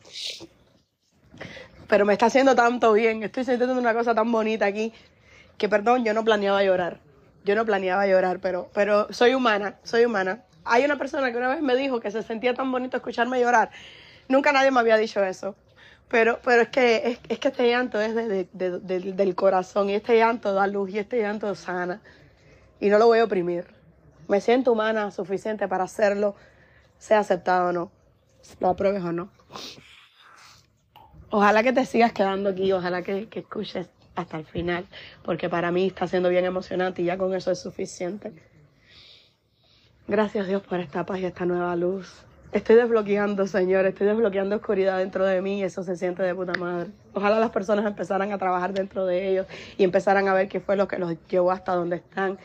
Pero 1.88 2.06
me 2.06 2.14
está 2.14 2.24
haciendo 2.24 2.54
tanto 2.54 2.94
bien, 2.94 3.22
estoy 3.22 3.44
sintiendo 3.44 3.78
una 3.78 3.92
cosa 3.92 4.14
tan 4.14 4.32
bonita 4.32 4.64
aquí 4.64 4.94
que 5.58 5.68
perdón, 5.68 6.04
yo 6.04 6.14
no 6.14 6.24
planeaba 6.24 6.62
llorar. 6.62 7.00
Yo 7.44 7.54
no 7.56 7.64
planeaba 7.64 8.06
llorar, 8.06 8.38
pero, 8.40 8.70
pero 8.72 9.12
soy 9.12 9.34
humana, 9.34 9.76
soy 9.82 10.04
humana. 10.04 10.44
Hay 10.64 10.84
una 10.84 10.96
persona 10.96 11.32
que 11.32 11.38
una 11.38 11.48
vez 11.48 11.60
me 11.60 11.74
dijo 11.74 11.98
que 12.00 12.10
se 12.10 12.22
sentía 12.22 12.54
tan 12.54 12.70
bonito 12.70 12.96
escucharme 12.96 13.40
llorar. 13.40 13.70
Nunca 14.28 14.52
nadie 14.52 14.70
me 14.70 14.78
había 14.80 14.96
dicho 14.96 15.22
eso. 15.24 15.56
Pero, 16.08 16.38
pero 16.44 16.62
es 16.62 16.68
que 16.68 17.18
es, 17.28 17.38
que 17.38 17.48
este 17.48 17.68
llanto 17.68 18.00
es 18.00 18.14
de- 18.14 18.46
de- 18.52 18.78
del 19.12 19.34
corazón 19.34 19.88
y 19.90 19.94
este 19.94 20.16
llanto 20.16 20.52
da 20.52 20.66
luz 20.66 20.90
y 20.90 20.98
este 20.98 21.20
llanto 21.20 21.54
sana. 21.54 22.00
Y 22.80 22.90
no 22.90 22.98
lo 22.98 23.06
voy 23.06 23.20
a 23.20 23.24
oprimir. 23.24 23.66
Me 24.28 24.40
siento 24.40 24.72
humana 24.72 25.10
suficiente 25.10 25.66
para 25.68 25.84
hacerlo, 25.84 26.36
sea 26.98 27.20
aceptado 27.20 27.70
o 27.70 27.72
no, 27.72 27.90
lo 28.60 28.68
apruebes 28.68 29.02
o 29.02 29.10
no. 29.12 29.30
Ojalá 31.30 31.62
que 31.62 31.72
te 31.72 31.84
sigas 31.86 32.12
quedando 32.12 32.50
aquí, 32.50 32.72
ojalá 32.72 33.02
que, 33.02 33.28
que 33.28 33.40
escuches 33.40 33.88
hasta 34.14 34.38
el 34.38 34.44
final, 34.44 34.86
porque 35.24 35.48
para 35.48 35.70
mí 35.70 35.86
está 35.86 36.06
siendo 36.06 36.28
bien 36.28 36.44
emocionante 36.44 37.02
y 37.02 37.06
ya 37.06 37.18
con 37.18 37.34
eso 37.34 37.50
es 37.50 37.60
suficiente. 37.60 38.32
Gracias 40.08 40.46
Dios 40.46 40.62
por 40.62 40.80
esta 40.80 41.06
paz 41.06 41.20
y 41.20 41.24
esta 41.24 41.46
nueva 41.46 41.74
luz. 41.76 42.24
Estoy 42.52 42.76
desbloqueando, 42.76 43.46
Señor, 43.46 43.86
estoy 43.86 44.08
desbloqueando 44.08 44.56
oscuridad 44.56 44.98
dentro 44.98 45.24
de 45.24 45.40
mí 45.40 45.60
y 45.60 45.62
eso 45.62 45.82
se 45.82 45.96
siente 45.96 46.22
de 46.22 46.34
puta 46.34 46.52
madre. 46.58 46.90
Ojalá 47.14 47.40
las 47.40 47.50
personas 47.50 47.86
empezaran 47.86 48.30
a 48.30 48.36
trabajar 48.36 48.74
dentro 48.74 49.06
de 49.06 49.30
ellos 49.30 49.46
y 49.78 49.84
empezaran 49.84 50.28
a 50.28 50.34
ver 50.34 50.48
qué 50.48 50.60
fue 50.60 50.76
lo 50.76 50.86
que 50.86 50.98
los 50.98 51.16
llevó 51.28 51.50
hasta 51.50 51.74
donde 51.74 51.96
están 51.96 52.38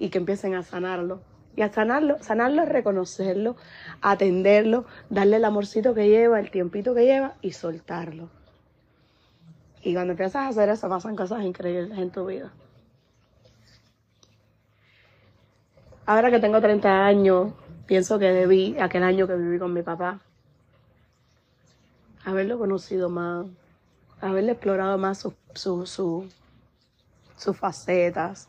y 0.00 0.08
que 0.08 0.18
empiecen 0.18 0.56
a 0.56 0.64
sanarlo. 0.64 1.20
Y 1.54 1.62
a 1.62 1.72
sanarlo, 1.72 2.16
sanarlo 2.22 2.62
es 2.64 2.68
reconocerlo, 2.70 3.54
atenderlo, 4.00 4.86
darle 5.10 5.36
el 5.36 5.44
amorcito 5.44 5.94
que 5.94 6.08
lleva, 6.08 6.40
el 6.40 6.50
tiempito 6.50 6.92
que 6.92 7.04
lleva 7.04 7.34
y 7.40 7.52
soltarlo. 7.52 8.30
Y 9.82 9.94
cuando 9.94 10.12
empiezas 10.12 10.36
a 10.36 10.48
hacer 10.48 10.68
eso 10.68 10.88
pasan 10.88 11.16
cosas 11.16 11.42
increíbles 11.42 11.98
en 11.98 12.10
tu 12.10 12.26
vida. 12.26 12.52
Ahora 16.06 16.30
que 16.30 16.40
tengo 16.40 16.60
30 16.60 17.04
años, 17.04 17.52
pienso 17.86 18.18
que 18.18 18.26
debí, 18.26 18.76
aquel 18.78 19.02
año 19.02 19.26
que 19.26 19.36
viví 19.36 19.58
con 19.58 19.72
mi 19.72 19.82
papá, 19.82 20.20
haberlo 22.24 22.58
conocido 22.58 23.08
más, 23.08 23.46
haberle 24.20 24.52
explorado 24.52 24.98
más 24.98 25.18
sus 25.18 25.34
su, 25.54 25.86
su, 25.86 26.28
sus 27.36 27.56
facetas, 27.56 28.48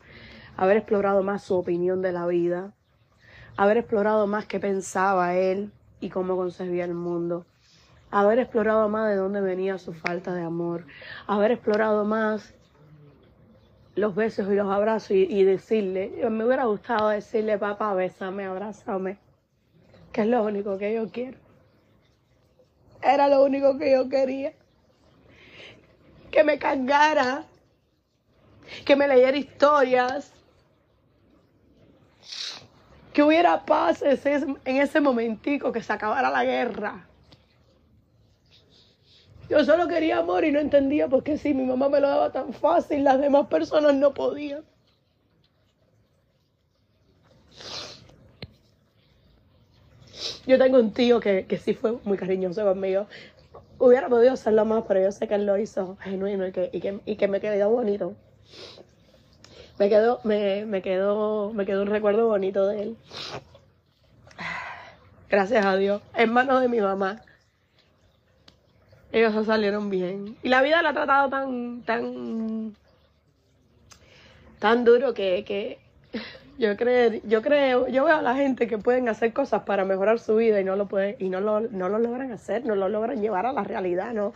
haber 0.56 0.78
explorado 0.78 1.22
más 1.22 1.42
su 1.42 1.54
opinión 1.54 2.02
de 2.02 2.12
la 2.12 2.26
vida, 2.26 2.72
haber 3.56 3.78
explorado 3.78 4.26
más 4.26 4.46
qué 4.46 4.60
pensaba 4.60 5.34
él 5.34 5.72
y 6.00 6.10
cómo 6.10 6.36
concebía 6.36 6.84
el 6.84 6.94
mundo, 6.94 7.44
haber 8.14 8.38
explorado 8.38 8.88
más 8.88 9.08
de 9.08 9.16
dónde 9.16 9.40
venía 9.40 9.76
su 9.76 9.92
falta 9.92 10.32
de 10.32 10.42
amor, 10.42 10.86
haber 11.26 11.50
explorado 11.50 12.04
más 12.04 12.54
los 13.96 14.14
besos 14.14 14.48
y 14.52 14.54
los 14.54 14.70
abrazos 14.70 15.10
y, 15.10 15.24
y 15.24 15.42
decirle, 15.42 16.12
me 16.30 16.44
hubiera 16.44 16.66
gustado 16.66 17.08
decirle, 17.08 17.58
papá, 17.58 17.92
bésame, 17.92 18.44
abrázame, 18.44 19.18
que 20.12 20.20
es 20.20 20.28
lo 20.28 20.44
único 20.44 20.78
que 20.78 20.94
yo 20.94 21.10
quiero. 21.10 21.38
Era 23.02 23.26
lo 23.26 23.42
único 23.42 23.76
que 23.78 23.90
yo 23.90 24.08
quería. 24.08 24.52
Que 26.30 26.44
me 26.44 26.56
cargara, 26.56 27.44
que 28.86 28.94
me 28.94 29.08
leyera 29.08 29.36
historias, 29.36 30.32
que 33.12 33.24
hubiera 33.24 33.64
paz 33.64 34.02
en 34.02 34.76
ese 34.76 35.00
momentico, 35.00 35.72
que 35.72 35.82
se 35.82 35.92
acabara 35.92 36.30
la 36.30 36.44
guerra. 36.44 37.08
Yo 39.48 39.64
solo 39.64 39.88
quería 39.88 40.18
amor 40.18 40.44
y 40.44 40.52
no 40.52 40.60
entendía 40.60 41.08
por 41.08 41.22
qué 41.22 41.38
si 41.38 41.54
mi 41.54 41.64
mamá 41.64 41.88
me 41.88 42.00
lo 42.00 42.08
daba 42.08 42.32
tan 42.32 42.52
fácil, 42.52 43.04
las 43.04 43.20
demás 43.20 43.46
personas 43.48 43.94
no 43.94 44.12
podían. 44.14 44.64
Yo 50.46 50.58
tengo 50.58 50.78
un 50.78 50.92
tío 50.92 51.20
que, 51.20 51.46
que 51.46 51.58
sí 51.58 51.74
fue 51.74 51.98
muy 52.04 52.16
cariñoso 52.16 52.64
conmigo. 52.64 53.06
Hubiera 53.78 54.08
podido 54.08 54.32
hacerlo 54.32 54.64
más, 54.64 54.84
pero 54.86 55.00
yo 55.00 55.12
sé 55.12 55.26
que 55.28 55.34
él 55.34 55.46
lo 55.46 55.58
hizo 55.58 55.96
genuino 56.00 56.46
y 56.46 56.52
que, 56.52 56.70
y 56.72 56.80
que, 56.80 57.00
y 57.04 57.16
que 57.16 57.28
me 57.28 57.40
quedó 57.40 57.70
bonito. 57.70 58.14
Me 59.78 59.88
quedó, 59.88 60.20
me, 60.24 60.64
me 60.66 60.82
quedó, 60.82 61.52
me 61.52 61.66
quedó 61.66 61.82
un 61.82 61.88
recuerdo 61.88 62.26
bonito 62.28 62.66
de 62.66 62.82
él. 62.82 62.96
Gracias 65.28 65.64
a 65.66 65.76
Dios. 65.76 66.00
Hermano 66.14 66.60
de 66.60 66.68
mi 66.68 66.80
mamá. 66.80 67.22
Ellos 69.14 69.32
no 69.32 69.44
salieron 69.44 69.90
bien. 69.90 70.36
Y 70.42 70.48
la 70.48 70.60
vida 70.60 70.82
la 70.82 70.88
ha 70.88 70.92
tratado 70.92 71.30
tan, 71.30 71.82
tan, 71.82 72.74
tan 74.58 74.84
duro 74.84 75.14
que, 75.14 75.44
que 75.44 75.78
yo 76.58 76.76
creo, 76.76 77.20
yo 77.22 77.40
creo, 77.40 77.86
yo 77.86 78.06
veo 78.06 78.16
a 78.16 78.22
la 78.22 78.34
gente 78.34 78.66
que 78.66 78.76
pueden 78.76 79.08
hacer 79.08 79.32
cosas 79.32 79.62
para 79.62 79.84
mejorar 79.84 80.18
su 80.18 80.34
vida 80.34 80.60
y 80.60 80.64
no 80.64 80.74
lo 80.74 80.86
pueden, 80.86 81.14
y 81.20 81.28
no 81.28 81.40
lo, 81.40 81.60
no 81.60 81.88
lo 81.88 82.00
logran 82.00 82.32
hacer, 82.32 82.66
no 82.66 82.74
lo 82.74 82.88
logran 82.88 83.22
llevar 83.22 83.46
a 83.46 83.52
la 83.52 83.62
realidad, 83.62 84.12
no. 84.14 84.32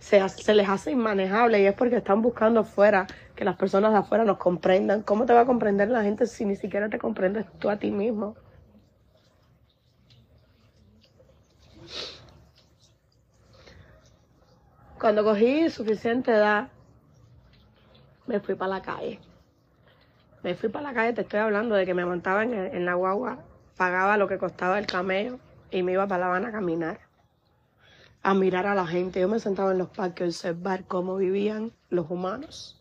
Se, 0.00 0.28
se 0.28 0.52
les 0.52 0.68
hace 0.68 0.90
inmanejable 0.90 1.62
y 1.62 1.64
es 1.64 1.72
porque 1.72 1.96
están 1.96 2.20
buscando 2.20 2.60
afuera 2.60 3.06
que 3.34 3.46
las 3.46 3.56
personas 3.56 3.92
de 3.92 4.00
afuera 4.00 4.26
nos 4.26 4.36
comprendan. 4.36 5.00
¿Cómo 5.00 5.24
te 5.24 5.32
va 5.32 5.40
a 5.40 5.46
comprender 5.46 5.88
la 5.88 6.02
gente 6.02 6.26
si 6.26 6.44
ni 6.44 6.56
siquiera 6.56 6.90
te 6.90 6.98
comprendes 6.98 7.46
tú 7.58 7.70
a 7.70 7.78
ti 7.78 7.90
mismo? 7.90 8.36
Cuando 15.00 15.24
cogí 15.24 15.70
suficiente 15.70 16.30
edad, 16.30 16.68
me 18.26 18.38
fui 18.38 18.54
para 18.54 18.74
la 18.74 18.82
calle. 18.82 19.18
Me 20.42 20.54
fui 20.54 20.68
para 20.68 20.88
la 20.88 20.94
calle, 20.94 21.14
te 21.14 21.22
estoy 21.22 21.40
hablando 21.40 21.74
de 21.74 21.86
que 21.86 21.94
me 21.94 22.04
montaba 22.04 22.42
en, 22.42 22.52
en 22.52 22.84
la 22.84 22.92
guagua, 22.92 23.38
pagaba 23.78 24.18
lo 24.18 24.28
que 24.28 24.36
costaba 24.36 24.78
el 24.78 24.84
camello 24.84 25.38
y 25.70 25.82
me 25.82 25.92
iba 25.92 26.06
para 26.06 26.20
La 26.20 26.26
Habana 26.26 26.48
a 26.48 26.52
caminar, 26.52 27.00
a 28.22 28.34
mirar 28.34 28.66
a 28.66 28.74
la 28.74 28.86
gente. 28.86 29.20
Yo 29.20 29.28
me 29.28 29.40
sentaba 29.40 29.72
en 29.72 29.78
los 29.78 29.88
parques 29.88 30.22
a 30.22 30.28
observar 30.50 30.84
cómo 30.84 31.16
vivían 31.16 31.72
los 31.88 32.10
humanos. 32.10 32.78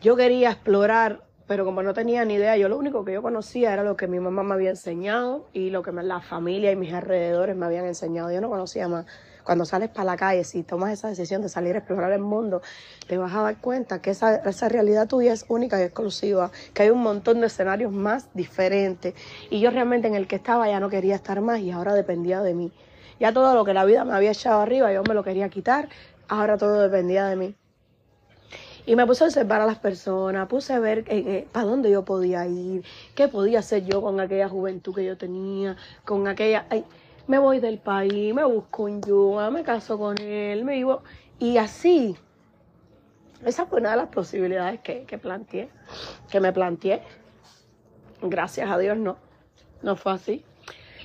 Yo 0.00 0.16
quería 0.16 0.52
explorar, 0.52 1.24
pero 1.46 1.66
como 1.66 1.82
no 1.82 1.92
tenía 1.92 2.24
ni 2.24 2.34
idea, 2.34 2.56
yo 2.56 2.70
lo 2.70 2.78
único 2.78 3.04
que 3.04 3.12
yo 3.12 3.20
conocía 3.20 3.74
era 3.74 3.84
lo 3.84 3.98
que 3.98 4.06
mi 4.06 4.18
mamá 4.18 4.42
me 4.44 4.54
había 4.54 4.70
enseñado 4.70 5.46
y 5.52 5.68
lo 5.68 5.82
que 5.82 5.92
la 5.92 6.22
familia 6.22 6.72
y 6.72 6.76
mis 6.76 6.94
alrededores 6.94 7.54
me 7.54 7.66
habían 7.66 7.84
enseñado. 7.84 8.32
Yo 8.32 8.40
no 8.40 8.48
conocía 8.48 8.88
más. 8.88 9.04
Cuando 9.50 9.64
sales 9.64 9.88
para 9.88 10.04
la 10.04 10.16
calle, 10.16 10.44
si 10.44 10.62
tomas 10.62 10.92
esa 10.92 11.08
decisión 11.08 11.42
de 11.42 11.48
salir 11.48 11.74
a 11.74 11.78
explorar 11.78 12.12
el 12.12 12.20
mundo, 12.20 12.62
te 13.08 13.18
vas 13.18 13.34
a 13.34 13.42
dar 13.42 13.56
cuenta 13.56 14.00
que 14.00 14.10
esa, 14.10 14.68
realidad 14.68 15.08
tuya 15.08 15.32
es 15.32 15.44
única 15.48 15.80
y 15.80 15.82
exclusiva, 15.82 16.52
que 16.72 16.84
hay 16.84 16.90
un 16.90 17.02
montón 17.02 17.40
de 17.40 17.48
escenarios 17.48 17.90
más 17.90 18.28
diferentes. 18.32 19.12
Y 19.50 19.58
yo 19.58 19.72
realmente 19.72 20.06
en 20.06 20.14
el 20.14 20.28
que 20.28 20.36
estaba 20.36 20.68
ya 20.68 20.78
no 20.78 20.88
quería 20.88 21.16
estar 21.16 21.40
más 21.40 21.58
y 21.58 21.72
ahora 21.72 21.94
dependía 21.94 22.42
de 22.42 22.54
mí. 22.54 22.70
Ya 23.18 23.32
todo 23.32 23.52
lo 23.56 23.64
que 23.64 23.74
la 23.74 23.84
vida 23.84 24.04
me 24.04 24.12
había 24.12 24.30
echado 24.30 24.60
arriba, 24.60 24.92
yo 24.92 25.02
me 25.02 25.14
lo 25.14 25.24
quería 25.24 25.48
quitar, 25.48 25.88
ahora 26.28 26.56
todo 26.56 26.80
dependía 26.82 27.26
de 27.26 27.34
mí. 27.34 27.56
Y 28.86 28.94
me 28.94 29.04
puse 29.04 29.24
a 29.24 29.26
observar 29.26 29.62
a 29.62 29.66
las 29.66 29.80
personas, 29.80 30.46
puse 30.46 30.74
a 30.74 30.78
ver 30.78 31.04
para 31.50 31.66
dónde 31.66 31.90
yo 31.90 32.04
podía 32.04 32.46
ir, 32.46 32.84
qué 33.16 33.26
podía 33.26 33.58
hacer 33.58 33.84
yo 33.84 34.00
con 34.00 34.20
aquella 34.20 34.48
juventud 34.48 34.94
que 34.94 35.04
yo 35.04 35.16
tenía, 35.16 35.76
con 36.04 36.28
aquella... 36.28 36.66
me 37.30 37.38
voy 37.38 37.60
del 37.60 37.78
país, 37.78 38.34
me 38.34 38.42
busco 38.42 38.82
un 38.82 39.00
yuga, 39.00 39.52
me 39.52 39.62
caso 39.62 39.96
con 39.96 40.18
él, 40.18 40.64
me 40.64 40.74
vivo... 40.74 41.04
Y 41.38 41.58
así, 41.58 42.16
esa 43.46 43.66
fue 43.66 43.78
una 43.78 43.92
de 43.92 43.98
las 43.98 44.08
posibilidades 44.08 44.80
que, 44.80 45.04
que 45.04 45.16
planteé, 45.16 45.70
que 46.28 46.40
me 46.40 46.52
planteé. 46.52 47.02
Gracias 48.20 48.68
a 48.68 48.76
Dios 48.76 48.98
no, 48.98 49.16
no 49.80 49.94
fue 49.94 50.12
así. 50.12 50.44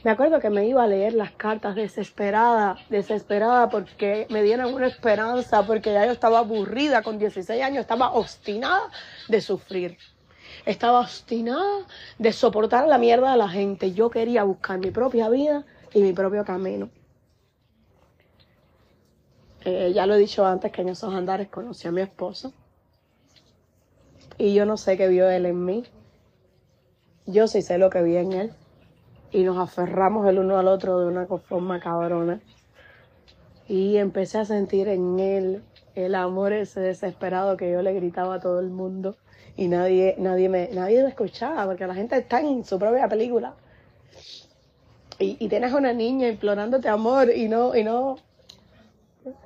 Me 0.03 0.09
acuerdo 0.09 0.39
que 0.39 0.49
me 0.49 0.65
iba 0.67 0.83
a 0.83 0.88
leer 0.88 1.13
las 1.13 1.31
cartas 1.31 1.75
desesperada, 1.75 2.77
desesperada 2.89 3.69
porque 3.69 4.25
me 4.31 4.41
dieran 4.41 4.73
una 4.73 4.88
esperanza, 4.88 5.65
porque 5.65 5.93
ya 5.93 6.07
yo 6.07 6.11
estaba 6.11 6.39
aburrida 6.39 7.03
con 7.03 7.19
16 7.19 7.61
años, 7.61 7.81
estaba 7.81 8.11
obstinada 8.13 8.89
de 9.29 9.41
sufrir. 9.41 9.97
Estaba 10.65 11.01
obstinada 11.01 11.85
de 12.17 12.33
soportar 12.33 12.88
la 12.88 12.97
mierda 12.97 13.31
de 13.31 13.38
la 13.38 13.47
gente. 13.47 13.93
Yo 13.93 14.09
quería 14.09 14.43
buscar 14.43 14.79
mi 14.79 14.89
propia 14.89 15.29
vida 15.29 15.65
y 15.95 16.01
mi 16.01 16.12
propio 16.12 16.43
camino. 16.43 16.89
Eh, 19.63 19.93
ya 19.95 20.05
lo 20.05 20.15
he 20.15 20.17
dicho 20.17 20.45
antes 20.45 20.71
que 20.71 20.81
en 20.81 20.89
esos 20.89 21.13
andares 21.13 21.47
conocí 21.47 21.88
a 21.88 21.91
mi 21.91 22.01
esposo. 22.01 22.53
Y 24.38 24.53
yo 24.53 24.65
no 24.65 24.75
sé 24.75 24.97
qué 24.97 25.08
vio 25.08 25.29
él 25.29 25.45
en 25.45 25.63
mí. 25.63 25.86
Yo 27.25 27.47
sí 27.47 27.62
sé 27.62 27.77
lo 27.77 27.89
que 27.89 28.03
vi 28.03 28.17
en 28.17 28.34
él 28.34 28.53
y 29.31 29.43
nos 29.43 29.58
aferramos 29.58 30.27
el 30.27 30.38
uno 30.38 30.58
al 30.60 30.67
otro 30.67 30.99
de 30.99 31.08
una 31.08 31.25
forma 31.25 31.79
cabrona. 31.79 32.41
Y 33.69 33.95
empecé 33.95 34.39
a 34.39 34.45
sentir 34.45 34.89
en 34.89 35.17
él 35.19 35.63
el 35.95 36.13
amor 36.13 36.51
ese 36.51 36.81
desesperado 36.81 37.55
que 37.55 37.71
yo 37.71 37.81
le 37.81 37.93
gritaba 37.93 38.36
a 38.36 38.39
todo 38.41 38.60
el 38.60 38.69
mundo 38.69 39.15
y 39.55 39.69
nadie, 39.69 40.15
nadie, 40.19 40.49
me, 40.49 40.69
nadie 40.73 41.01
me 41.01 41.08
escuchaba 41.08 41.65
porque 41.65 41.88
la 41.88 41.95
gente 41.95 42.17
está 42.17 42.41
en 42.41 42.65
su 42.65 42.77
propia 42.77 43.08
película. 43.08 43.55
Y, 45.19 45.38
y 45.39 45.47
tienes 45.47 45.73
una 45.73 45.93
niña 45.93 46.28
implorándote 46.28 46.89
amor 46.89 47.32
y 47.34 47.47
no, 47.47 47.75
y 47.75 47.84
no, 47.84 48.17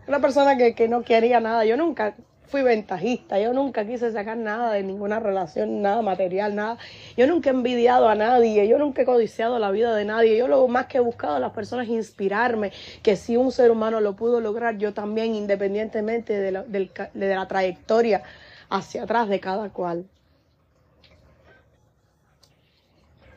una 0.08 0.20
persona 0.20 0.58
que, 0.58 0.74
que 0.76 0.88
no 0.88 1.04
quería 1.04 1.40
nada. 1.40 1.66
Yo 1.66 1.78
nunca 1.78 2.16
fui 2.50 2.64
ventajista, 2.64 3.40
yo 3.40 3.54
nunca 3.54 3.86
quise 3.86 4.12
sacar 4.12 4.36
nada 4.36 4.74
de 4.74 4.82
ninguna 4.82 5.20
relación, 5.20 5.84
nada 5.84 6.02
material, 6.02 6.56
nada. 6.56 6.78
Yo 7.16 7.28
nunca 7.28 7.52
he 7.52 7.54
envidiado 7.54 8.10
a 8.10 8.16
nadie, 8.16 8.68
yo 8.68 8.80
nunca 8.80 9.04
he 9.04 9.06
codiciado 9.06 9.60
la 9.60 9.70
vida 9.70 9.96
de 9.96 10.06
nadie. 10.06 10.36
Yo 10.36 10.48
lo 10.48 10.68
más 10.68 10.88
que 10.88 10.98
he 10.98 11.02
buscado 11.02 11.36
a 11.36 11.40
las 11.40 11.52
personas 11.52 11.86
es 11.86 11.94
inspirarme, 11.94 12.72
que 13.04 13.16
si 13.16 13.38
un 13.38 13.52
ser 13.52 13.70
humano 13.70 14.02
lo 14.02 14.16
pudo 14.16 14.42
lograr, 14.42 14.78
yo 14.78 14.94
también, 14.94 15.36
independientemente 15.36 16.40
de 16.40 16.52
la, 16.52 16.64
de 16.64 17.36
la 17.36 17.48
trayectoria 17.48 18.24
hacia 18.70 19.04
atrás 19.04 19.30
de 19.30 19.40
cada 19.40 19.70
cual. 19.70 20.06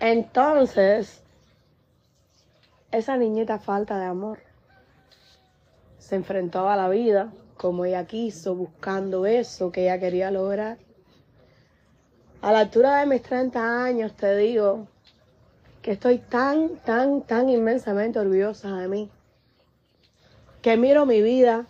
Entonces, 0.01 1.22
esa 2.92 3.16
niñita 3.16 3.59
falta 3.59 3.98
de 3.98 4.05
amor 4.05 4.38
se 5.98 6.14
enfrentó 6.16 6.68
a 6.68 6.76
la 6.76 6.88
vida 6.88 7.33
como 7.57 7.85
ella 7.85 8.07
quiso, 8.07 8.55
buscando 8.55 9.24
eso 9.24 9.72
que 9.72 9.85
ella 9.85 9.98
quería 9.98 10.31
lograr. 10.31 10.78
A 12.42 12.52
la 12.52 12.61
altura 12.61 12.98
de 12.98 13.07
mis 13.07 13.22
30 13.22 13.85
años 13.85 14.14
te 14.14 14.37
digo 14.37 14.88
que 15.81 15.92
estoy 15.92 16.18
tan, 16.18 16.76
tan, 16.85 17.22
tan 17.22 17.48
inmensamente 17.48 18.18
orgullosa 18.18 18.76
de 18.76 18.88
mí, 18.88 19.11
que 20.61 20.76
miro 20.76 21.07
mi 21.07 21.22
vida 21.22 21.66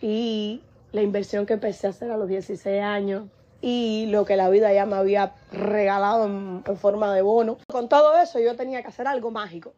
y 0.00 0.62
la 0.92 1.02
inversión 1.02 1.46
que 1.46 1.52
empecé 1.52 1.86
a 1.86 1.90
hacer 1.90 2.10
a 2.10 2.16
los 2.16 2.28
16 2.28 2.82
años 2.82 3.28
y 3.60 4.06
lo 4.06 4.24
que 4.24 4.36
la 4.36 4.48
vida 4.48 4.72
ya 4.72 4.84
me 4.84 4.96
había 4.96 5.34
regalado 5.52 6.26
en, 6.26 6.64
en 6.66 6.76
forma 6.76 7.14
de 7.14 7.22
bono. 7.22 7.58
Con 7.68 7.88
todo 7.88 8.18
eso 8.18 8.40
yo 8.40 8.56
tenía 8.56 8.82
que 8.82 8.88
hacer 8.88 9.06
algo 9.06 9.30
mágico. 9.30 9.74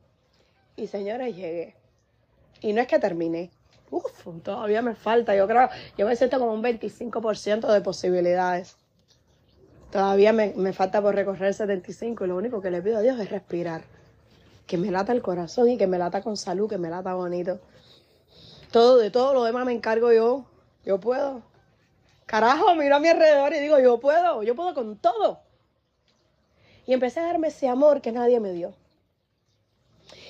Y 0.76 0.86
señores, 0.86 1.34
llegué. 1.34 1.74
Y 2.60 2.72
no 2.72 2.80
es 2.80 2.86
que 2.86 2.98
terminé, 2.98 3.50
Uf, 3.90 4.26
todavía 4.42 4.82
me 4.82 4.94
falta. 4.94 5.34
Yo 5.36 5.46
creo, 5.46 5.68
yo 5.96 6.06
me 6.06 6.16
siento 6.16 6.38
como 6.38 6.52
un 6.52 6.62
25% 6.62 7.72
de 7.72 7.80
posibilidades. 7.80 8.76
Todavía 9.90 10.32
me, 10.32 10.52
me, 10.56 10.72
falta 10.72 11.00
por 11.00 11.14
recorrer 11.14 11.48
el 11.48 11.54
75 11.54 12.24
y 12.24 12.28
lo 12.28 12.36
único 12.36 12.60
que 12.60 12.70
le 12.70 12.82
pido 12.82 12.98
a 12.98 13.00
Dios 13.00 13.18
es 13.20 13.30
respirar. 13.30 13.82
Que 14.66 14.76
me 14.76 14.90
lata 14.90 15.12
el 15.12 15.22
corazón 15.22 15.68
y 15.70 15.78
que 15.78 15.86
me 15.86 15.98
lata 15.98 16.22
con 16.22 16.36
salud, 16.36 16.68
que 16.68 16.78
me 16.78 16.90
lata 16.90 17.14
bonito. 17.14 17.60
Todo, 18.72 18.98
de 18.98 19.10
todo 19.10 19.32
lo 19.32 19.44
demás 19.44 19.64
me 19.64 19.72
encargo 19.72 20.12
yo. 20.12 20.44
Yo 20.84 20.98
puedo. 20.98 21.42
Carajo, 22.26 22.74
miro 22.74 22.96
a 22.96 23.00
mi 23.00 23.08
alrededor 23.08 23.52
y 23.54 23.60
digo, 23.60 23.78
yo 23.78 24.00
puedo, 24.00 24.42
yo 24.42 24.56
puedo 24.56 24.74
con 24.74 24.96
todo. 24.96 25.40
Y 26.84 26.92
empecé 26.92 27.20
a 27.20 27.26
darme 27.26 27.48
ese 27.48 27.68
amor 27.68 28.00
que 28.00 28.10
nadie 28.10 28.40
me 28.40 28.52
dio. 28.52 28.74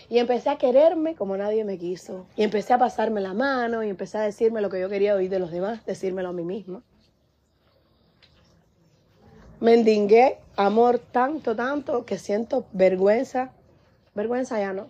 Y 0.08 0.18
empecé 0.18 0.50
a 0.50 0.58
quererme 0.58 1.16
como 1.16 1.36
nadie 1.36 1.64
me 1.64 1.78
quiso. 1.78 2.26
Y 2.36 2.44
empecé 2.44 2.72
a 2.72 2.78
pasarme 2.78 3.20
la 3.20 3.34
mano 3.34 3.82
y 3.82 3.88
empecé 3.88 4.18
a 4.18 4.22
decirme 4.22 4.60
lo 4.60 4.70
que 4.70 4.80
yo 4.80 4.88
quería 4.88 5.14
oír 5.14 5.30
de 5.30 5.38
los 5.38 5.50
demás, 5.50 5.84
decírmelo 5.84 6.28
a 6.28 6.32
mí 6.32 6.44
misma. 6.44 6.82
Mendingué 9.58 10.38
amor 10.56 10.98
tanto, 10.98 11.56
tanto 11.56 12.04
que 12.04 12.18
siento 12.18 12.66
vergüenza. 12.72 13.52
Vergüenza 14.14 14.60
ya 14.60 14.72
no. 14.72 14.88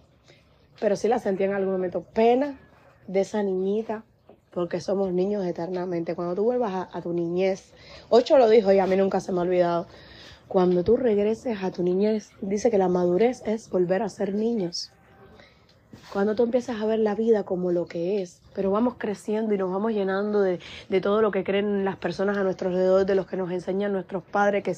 Pero 0.81 0.97
sí 0.97 1.09
la 1.09 1.19
sentí 1.19 1.45
en 1.45 1.55
algún 1.55 1.73
momento. 1.73 2.03
Pena 2.03 2.59
de 3.07 3.21
esa 3.21 3.43
niñita, 3.43 4.05
porque 4.51 4.81
somos 4.81 5.13
niños 5.13 5.47
eternamente. 5.47 6.15
Cuando 6.15 6.35
tú 6.35 6.45
vuelvas 6.45 6.75
a, 6.75 6.89
a, 6.93 7.01
tu 7.01 7.13
niñez, 7.13 7.73
Ocho 8.11 8.37
lo 8.37 8.51
dijo 8.51 8.73
y 8.73 8.81
a 8.81 8.87
mí 8.87 8.97
nunca 8.97 9.21
se 9.21 9.33
me 9.33 9.39
ha 9.39 9.43
olvidado. 9.43 9.87
Cuando 10.49 10.85
tú 10.85 10.97
regreses 10.97 11.63
a 11.63 11.71
tu 11.71 11.83
niñez, 11.83 12.31
dice 12.41 12.71
que 12.71 12.79
la 12.79 12.89
madurez 12.89 13.43
es 13.47 13.71
volver 13.71 14.03
a 14.03 14.09
ser 14.09 14.35
niños. 14.35 14.93
Cuando 16.13 16.35
tú 16.35 16.45
empiezas 16.45 16.81
a 16.81 16.87
ver 16.87 16.99
la 16.99 17.15
vida 17.15 17.45
como 17.45 17.73
lo 17.73 17.87
que 17.87 18.23
es, 18.23 18.41
pero 18.55 18.71
vamos 18.71 18.95
creciendo 18.99 19.55
y 19.55 19.59
nos 19.59 19.71
vamos 19.71 19.93
llenando 19.93 20.41
de, 20.41 20.61
de 20.89 21.01
todo 21.01 21.23
lo 21.23 21.31
que 21.31 21.45
creen 21.45 21.85
las 21.85 21.97
personas 21.97 22.37
a 22.37 22.43
nuestro 22.43 22.69
alrededor, 22.69 23.07
de 23.07 23.15
los 23.15 23.27
que 23.27 23.37
nos 23.37 23.51
enseñan 23.51 23.93
nuestros 23.93 24.23
padres, 24.23 24.63
que 24.63 24.75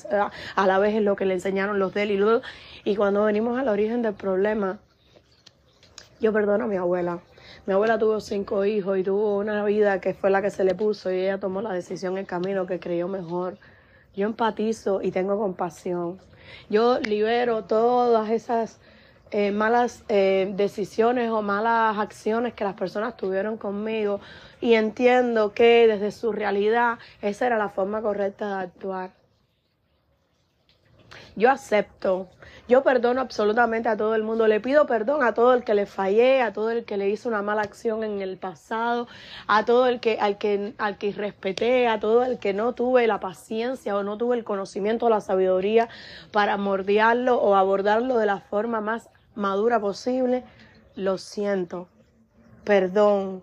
a 0.57 0.67
la 0.67 0.79
vez 0.79 0.95
es 0.95 1.03
lo 1.03 1.17
que 1.17 1.27
le 1.27 1.35
enseñaron 1.35 1.79
los 1.79 1.95
de 1.95 2.03
él 2.03 2.11
y 2.11 2.17
luego, 2.17 2.43
y 2.85 2.97
cuando 2.97 3.25
venimos 3.25 3.59
al 3.59 3.69
origen 3.69 4.03
del 4.03 4.15
problema, 4.15 4.79
yo 6.21 6.33
perdono 6.33 6.65
a 6.65 6.69
mi 6.69 6.77
abuela. 6.77 7.21
Mi 7.67 7.75
abuela 7.75 7.99
tuvo 7.99 8.21
cinco 8.21 8.65
hijos 8.65 8.99
y 8.99 9.03
tuvo 9.03 9.39
una 9.39 9.65
vida 9.65 10.01
que 10.01 10.15
fue 10.15 10.31
la 10.31 10.43
que 10.43 10.51
se 10.51 10.65
le 10.65 10.75
puso 10.75 11.13
y 11.13 11.21
ella 11.21 11.39
tomó 11.39 11.63
la 11.63 11.73
decisión 11.73 12.19
el 12.19 12.27
camino 12.27 12.67
que 12.67 12.81
creyó 12.81 13.09
mejor. 13.09 13.59
Yo 14.17 14.27
empatizo 14.27 15.01
y 15.03 15.13
tengo 15.13 15.39
compasión. 15.39 16.19
Yo 16.71 16.99
libero 17.01 17.65
todas 17.65 18.31
esas 18.31 18.81
eh, 19.31 19.51
malas 19.51 20.05
eh, 20.09 20.53
decisiones 20.57 21.31
o 21.31 21.43
malas 21.43 21.99
acciones 21.99 22.55
que 22.55 22.65
las 22.65 22.75
personas 22.75 23.17
tuvieron 23.17 23.57
conmigo. 23.57 24.21
Y 24.61 24.75
entiendo 24.75 25.53
que 25.53 25.87
desde 25.87 26.11
su 26.13 26.33
realidad 26.33 26.99
esa 27.23 27.47
era 27.47 27.59
la 27.59 27.69
forma 27.69 28.03
correcta 28.03 28.49
de 28.49 28.63
actuar. 28.65 29.19
Yo 31.37 31.51
acepto, 31.51 32.29
yo 32.69 32.83
perdono 32.83 33.21
absolutamente 33.21 33.89
a 33.89 33.97
todo 33.97 34.17
el 34.17 34.25
mundo, 34.25 34.49
le 34.49 34.61
pido 34.61 34.87
perdón 34.87 35.23
a 35.23 35.35
todo 35.35 35.55
el 35.55 35.63
que 35.63 35.73
le 35.73 35.87
fallé, 35.87 36.43
a 36.43 36.53
todo 36.53 36.71
el 36.71 36.85
que 36.85 36.97
le 36.97 37.09
hizo 37.09 37.29
una 37.29 37.43
mala 37.43 37.63
acción 37.63 38.03
en 38.03 38.21
el 38.21 38.39
pasado, 38.39 39.07
a 39.47 39.65
todo 39.65 39.87
el 39.87 40.01
que 40.01 40.19
al 40.21 40.37
que 40.37 40.75
al 40.79 40.99
que 40.99 41.13
respeté, 41.13 41.87
a 41.87 42.01
todo 42.01 42.25
el 42.25 42.41
que 42.41 42.55
no 42.55 42.73
tuve 42.75 43.07
la 43.07 43.21
paciencia 43.21 43.97
o 43.97 44.03
no 44.03 44.19
tuve 44.19 44.37
el 44.37 44.43
conocimiento 44.43 45.07
o 45.07 45.11
la 45.11 45.21
sabiduría 45.21 45.89
para 46.33 46.57
mordiarlo 46.57 47.41
o 47.41 47.55
abordarlo 47.55 48.19
de 48.19 48.27
la 48.27 48.41
forma 48.41 48.81
más 48.81 49.09
madura 49.39 49.81
posible, 49.81 50.45
lo 50.97 51.17
siento, 51.17 51.89
perdón. 52.65 53.43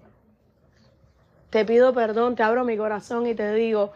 Te 1.49 1.63
pido 1.63 1.93
perdón, 1.93 2.35
te 2.35 2.43
abro 2.43 2.65
mi 2.65 2.75
corazón 2.75 3.25
y 3.27 3.33
te 3.33 3.53
digo, 3.53 3.93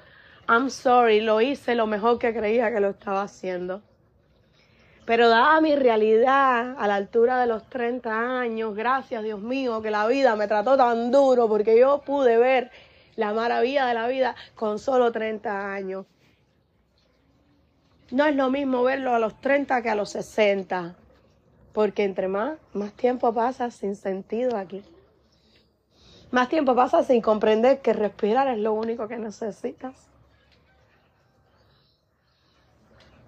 I'm 0.48 0.70
sorry, 0.70 1.20
lo 1.20 1.42
hice 1.42 1.76
lo 1.76 1.88
mejor 1.88 2.18
que 2.18 2.34
creía 2.34 2.72
que 2.72 2.80
lo 2.80 2.90
estaba 2.90 3.24
haciendo. 3.24 3.82
Pero 5.06 5.28
dada 5.28 5.60
mi 5.60 5.76
realidad 5.76 6.76
a 6.78 6.88
la 6.88 6.96
altura 6.96 7.40
de 7.40 7.48
los 7.48 7.70
30 7.70 8.40
años, 8.40 8.76
gracias 8.76 9.22
Dios 9.24 9.42
mío 9.42 9.82
que 9.82 9.92
la 9.92 10.08
vida 10.08 10.36
me 10.38 10.48
trató 10.48 10.78
tan 10.78 11.12
duro 11.12 11.50
porque 11.50 11.78
yo 11.78 12.02
pude 12.06 12.38
ver 12.38 12.72
la 13.18 13.34
maravilla 13.34 13.88
de 13.88 13.94
la 13.94 14.08
vida 14.08 14.36
con 14.56 14.80
solo 14.80 15.12
30 15.12 15.74
años. 15.74 16.06
No 18.12 18.26
es 18.26 18.36
lo 18.36 18.50
mismo 18.50 18.84
verlo 18.84 19.14
a 19.14 19.20
los 19.20 19.42
30 19.42 19.82
que 19.82 19.90
a 19.90 19.96
los 19.96 20.12
60. 20.12 20.96
Porque 21.80 22.04
entre 22.04 22.28
más, 22.28 22.58
más 22.74 22.92
tiempo 22.92 23.34
pasa 23.34 23.72
sin 23.72 23.96
sentido 23.96 24.58
aquí. 24.58 24.84
Más 26.30 26.50
tiempo 26.50 26.76
pasa 26.76 27.06
sin 27.06 27.22
comprender 27.22 27.80
que 27.80 27.94
respirar 27.94 28.50
es 28.50 28.58
lo 28.58 28.74
único 28.74 29.08
que 29.08 29.18
necesitas. 29.18 29.96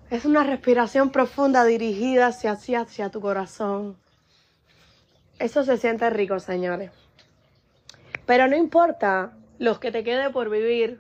Es 0.10 0.26
una 0.26 0.44
respiración 0.44 1.12
profunda 1.12 1.64
dirigida 1.64 2.28
hacia, 2.28 2.52
hacia, 2.52 2.82
hacia 2.82 3.08
tu 3.08 3.22
corazón. 3.22 3.96
Eso 5.40 5.64
se 5.64 5.78
siente 5.78 6.10
rico, 6.10 6.38
señores. 6.42 6.92
Pero 8.26 8.50
no 8.50 8.58
importa 8.58 9.32
los 9.60 9.80
que 9.80 9.94
te 9.94 10.04
quede 10.04 10.30
por 10.30 10.50
vivir. 10.50 11.00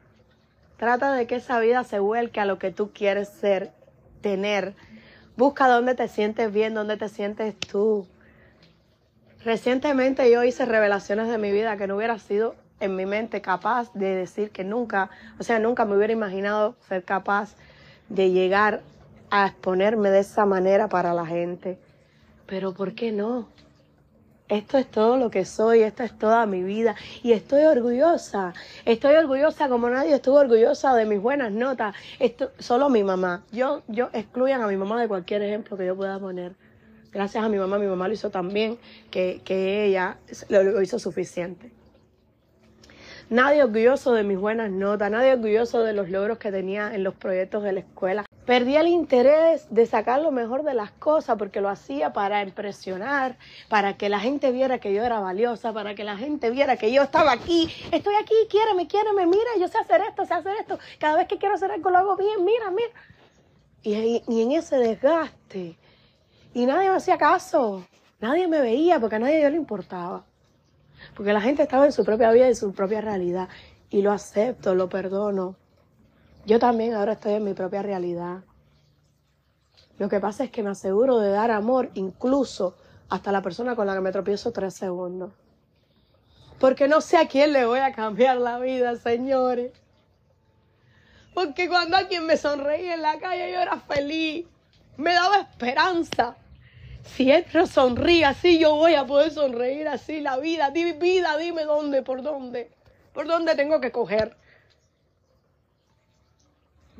Trata 0.77 1.11
de 1.11 1.27
que 1.27 1.35
esa 1.35 1.59
vida 1.59 1.83
se 1.83 1.99
vuelque 1.99 2.39
a 2.39 2.45
lo 2.45 2.57
que 2.57 2.71
tú 2.71 2.93
quieres 2.93 3.27
ser, 3.27 3.73
tener, 4.21 4.73
Busca 5.41 5.67
dónde 5.67 5.95
te 5.95 6.07
sientes 6.07 6.53
bien, 6.53 6.75
dónde 6.75 6.97
te 6.97 7.09
sientes 7.09 7.57
tú. 7.57 8.05
Recientemente 9.43 10.29
yo 10.29 10.43
hice 10.43 10.65
revelaciones 10.65 11.29
de 11.29 11.39
mi 11.39 11.51
vida 11.51 11.77
que 11.77 11.87
no 11.87 11.95
hubiera 11.95 12.19
sido 12.19 12.53
en 12.79 12.95
mi 12.95 13.07
mente 13.07 13.41
capaz 13.41 13.91
de 13.95 14.13
decir 14.13 14.51
que 14.51 14.63
nunca, 14.63 15.09
o 15.39 15.43
sea, 15.43 15.57
nunca 15.57 15.83
me 15.83 15.97
hubiera 15.97 16.13
imaginado 16.13 16.75
ser 16.87 17.03
capaz 17.03 17.55
de 18.07 18.29
llegar 18.29 18.81
a 19.31 19.47
exponerme 19.47 20.11
de 20.11 20.19
esa 20.19 20.45
manera 20.45 20.89
para 20.89 21.11
la 21.15 21.25
gente. 21.25 21.79
Pero 22.45 22.75
¿por 22.75 22.93
qué 22.93 23.11
no? 23.11 23.47
Esto 24.51 24.77
es 24.77 24.91
todo 24.91 25.15
lo 25.15 25.31
que 25.31 25.45
soy, 25.45 25.81
esto 25.81 26.03
es 26.03 26.17
toda 26.17 26.45
mi 26.45 26.61
vida 26.61 26.93
y 27.23 27.31
estoy 27.31 27.63
orgullosa, 27.63 28.53
estoy 28.83 29.15
orgullosa 29.15 29.69
como 29.69 29.89
nadie 29.89 30.15
estuvo 30.15 30.35
orgullosa 30.35 30.93
de 30.93 31.05
mis 31.05 31.21
buenas 31.21 31.53
notas, 31.53 31.95
esto, 32.19 32.51
solo 32.59 32.89
mi 32.89 33.01
mamá, 33.01 33.45
yo, 33.53 33.81
yo 33.87 34.09
excluyan 34.11 34.61
a 34.61 34.67
mi 34.67 34.75
mamá 34.75 34.99
de 34.99 35.07
cualquier 35.07 35.41
ejemplo 35.41 35.77
que 35.77 35.85
yo 35.85 35.95
pueda 35.95 36.19
poner. 36.19 36.53
Gracias 37.13 37.43
a 37.43 37.49
mi 37.49 37.57
mamá, 37.57 37.77
mi 37.77 37.87
mamá 37.87 38.07
lo 38.07 38.13
hizo 38.13 38.29
también, 38.29 38.77
que, 39.09 39.41
que 39.43 39.85
ella 39.85 40.17
lo 40.49 40.81
hizo 40.81 40.99
suficiente. 40.99 41.71
Nadie 43.29 43.63
orgulloso 43.63 44.13
de 44.13 44.23
mis 44.23 44.37
buenas 44.37 44.69
notas, 44.69 45.09
nadie 45.11 45.31
orgulloso 45.31 45.83
de 45.83 45.93
los 45.93 46.09
logros 46.09 46.37
que 46.37 46.51
tenía 46.51 46.93
en 46.93 47.05
los 47.05 47.15
proyectos 47.15 47.63
de 47.63 47.71
la 47.71 47.79
escuela. 47.79 48.25
Perdí 48.45 48.75
el 48.75 48.87
interés 48.87 49.67
de 49.69 49.85
sacar 49.85 50.21
lo 50.21 50.31
mejor 50.31 50.63
de 50.63 50.73
las 50.73 50.91
cosas 50.91 51.37
porque 51.37 51.61
lo 51.61 51.69
hacía 51.69 52.11
para 52.11 52.41
impresionar, 52.41 53.37
para 53.69 53.97
que 53.97 54.09
la 54.09 54.19
gente 54.19 54.51
viera 54.51 54.79
que 54.79 54.93
yo 54.93 55.03
era 55.03 55.19
valiosa, 55.19 55.73
para 55.73 55.93
que 55.95 56.03
la 56.03 56.17
gente 56.17 56.49
viera 56.49 56.75
que 56.75 56.91
yo 56.91 57.03
estaba 57.03 57.31
aquí, 57.31 57.69
estoy 57.91 58.15
aquí, 58.15 58.33
quiéreme, 58.49 58.87
quiéreme, 58.87 59.25
mira, 59.27 59.51
yo 59.59 59.67
sé 59.67 59.77
hacer 59.77 60.01
esto, 60.09 60.25
sé 60.25 60.33
hacer 60.33 60.55
esto, 60.59 60.79
cada 60.99 61.17
vez 61.17 61.27
que 61.27 61.37
quiero 61.37 61.55
hacer 61.55 61.71
algo 61.71 61.89
lo 61.89 61.97
hago 61.99 62.17
bien, 62.17 62.43
mira, 62.43 62.71
mira. 62.71 62.89
Y, 63.83 64.23
y 64.27 64.41
en 64.41 64.51
ese 64.53 64.77
desgaste, 64.77 65.77
y 66.53 66.65
nadie 66.65 66.89
me 66.89 66.95
hacía 66.95 67.17
caso, 67.17 67.85
nadie 68.19 68.47
me 68.47 68.61
veía 68.61 68.99
porque 68.99 69.15
a 69.17 69.19
nadie 69.19 69.41
yo 69.41 69.49
le 69.49 69.57
importaba 69.57 70.25
porque 71.15 71.33
la 71.33 71.41
gente 71.41 71.63
estaba 71.63 71.85
en 71.85 71.91
su 71.91 72.03
propia 72.03 72.31
vida 72.31 72.49
y 72.49 72.55
su 72.55 72.73
propia 72.73 73.01
realidad. 73.01 73.49
y 73.89 74.01
lo 74.01 74.11
acepto, 74.13 74.73
lo 74.73 74.87
perdono. 74.87 75.57
Yo 76.45 76.59
también 76.59 76.93
ahora 76.93 77.13
estoy 77.13 77.33
en 77.33 77.43
mi 77.43 77.53
propia 77.53 77.81
realidad. 77.81 78.43
Lo 79.97 80.09
que 80.09 80.19
pasa 80.19 80.43
es 80.43 80.51
que 80.51 80.63
me 80.63 80.71
aseguro 80.71 81.19
de 81.19 81.29
dar 81.29 81.51
amor 81.51 81.91
incluso 81.93 82.75
hasta 83.09 83.31
la 83.31 83.41
persona 83.41 83.75
con 83.75 83.85
la 83.85 83.93
que 83.93 84.01
me 84.01 84.11
tropiezo 84.11 84.51
tres 84.51 84.73
segundos. 84.73 85.31
Porque 86.59 86.87
no 86.87 87.01
sé 87.01 87.17
a 87.17 87.27
quién 87.27 87.53
le 87.53 87.65
voy 87.65 87.79
a 87.79 87.91
cambiar 87.91 88.37
la 88.37 88.57
vida, 88.57 88.95
señores. 88.95 89.71
Porque 91.33 91.69
cuando 91.69 91.97
alguien 91.97 92.25
me 92.25 92.37
sonreía 92.37 92.95
en 92.95 93.01
la 93.01 93.19
calle 93.19 93.51
yo 93.51 93.59
era 93.59 93.77
feliz. 93.77 94.45
Me 94.97 95.13
daba 95.13 95.41
esperanza. 95.41 96.35
Si 97.03 97.31
él 97.31 97.45
sonríe 97.67 98.25
así, 98.25 98.59
yo 98.59 98.75
voy 98.75 98.95
a 98.95 99.05
poder 99.05 99.31
sonreír 99.31 99.87
así 99.87 100.21
la 100.21 100.37
vida. 100.37 100.71
Dime, 100.71 100.93
vida, 100.93 101.37
dime 101.37 101.63
dónde, 101.63 102.01
por 102.01 102.21
dónde. 102.21 102.71
Por 103.13 103.27
dónde 103.27 103.55
tengo 103.55 103.79
que 103.81 103.91
coger. 103.91 104.35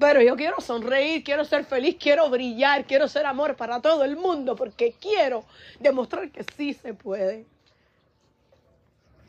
Pero 0.02 0.20
yo 0.20 0.36
quiero 0.36 0.60
sonreír, 0.60 1.24
quiero 1.24 1.46
ser 1.46 1.64
feliz, 1.64 1.96
quiero 2.00 2.28
brillar, 2.28 2.86
quiero 2.86 3.08
ser 3.08 3.28
amor 3.28 3.56
para 3.56 3.84
todo 3.84 4.04
el 4.04 4.16
mundo, 4.16 4.56
porque 4.56 4.96
quiero 5.00 5.46
demostrar 5.80 6.32
que 6.32 6.44
sí 6.58 6.74
se 6.74 6.96
puede. 6.96 7.46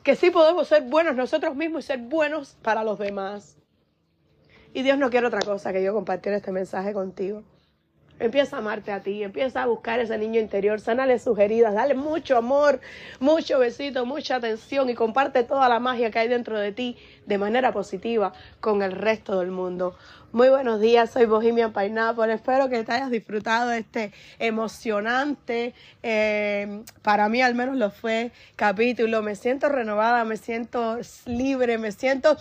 Que 0.01 0.15
sí 0.15 0.31
podemos 0.31 0.67
ser 0.67 0.81
buenos 0.81 1.15
nosotros 1.15 1.55
mismos 1.55 1.83
y 1.83 1.87
ser 1.89 1.99
buenos 1.99 2.57
para 2.63 2.83
los 2.83 2.97
demás. 2.97 3.55
Y 4.73 4.81
Dios 4.81 4.97
no 4.97 5.11
quiere 5.11 5.27
otra 5.27 5.41
cosa 5.41 5.71
que 5.71 5.83
yo 5.83 5.93
compartir 5.93 6.33
este 6.33 6.51
mensaje 6.51 6.91
contigo. 6.91 7.43
Empieza 8.19 8.57
a 8.57 8.59
amarte 8.59 8.91
a 8.91 9.01
ti, 9.01 9.23
empieza 9.23 9.63
a 9.63 9.65
buscar 9.65 9.99
ese 9.99 10.17
niño 10.17 10.39
interior, 10.39 10.79
sánale 10.79 11.17
sus 11.17 11.37
heridas, 11.39 11.73
dale 11.73 11.95
mucho 11.95 12.37
amor, 12.37 12.79
mucho 13.19 13.57
besito, 13.59 14.05
mucha 14.05 14.35
atención 14.35 14.89
y 14.89 14.93
comparte 14.93 15.43
toda 15.43 15.67
la 15.67 15.79
magia 15.79 16.11
que 16.11 16.19
hay 16.19 16.27
dentro 16.27 16.59
de 16.59 16.71
ti 16.71 16.95
de 17.25 17.37
manera 17.37 17.73
positiva 17.73 18.33
con 18.59 18.83
el 18.83 18.91
resto 18.91 19.39
del 19.39 19.49
mundo. 19.51 19.95
Muy 20.31 20.49
buenos 20.49 20.79
días, 20.79 21.11
soy 21.11 21.25
Bohemian 21.25 21.73
Pineapple. 21.73 22.33
Espero 22.33 22.69
que 22.69 22.83
te 22.83 22.91
hayas 22.91 23.11
disfrutado 23.11 23.69
de 23.69 23.79
este 23.79 24.13
emocionante, 24.39 25.75
eh, 26.01 26.81
para 27.01 27.29
mí 27.29 27.41
al 27.41 27.55
menos 27.55 27.77
lo 27.77 27.91
fue, 27.91 28.31
capítulo. 28.55 29.21
Me 29.21 29.35
siento 29.35 29.69
renovada, 29.69 30.23
me 30.23 30.37
siento 30.37 30.97
libre, 31.25 31.77
me 31.77 31.91
siento 31.91 32.37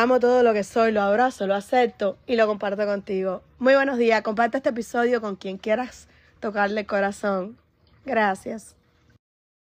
Amo 0.00 0.20
todo 0.20 0.44
lo 0.44 0.52
que 0.52 0.62
soy, 0.62 0.92
lo 0.92 1.02
abrazo, 1.02 1.48
lo 1.48 1.56
acepto 1.56 2.18
y 2.24 2.36
lo 2.36 2.46
comparto 2.46 2.86
contigo. 2.86 3.42
Muy 3.58 3.74
buenos 3.74 3.98
días, 3.98 4.22
comparte 4.22 4.58
este 4.58 4.68
episodio 4.68 5.20
con 5.20 5.34
quien 5.34 5.58
quieras 5.58 6.06
tocarle 6.38 6.86
corazón. 6.86 7.58
Gracias. 8.06 8.77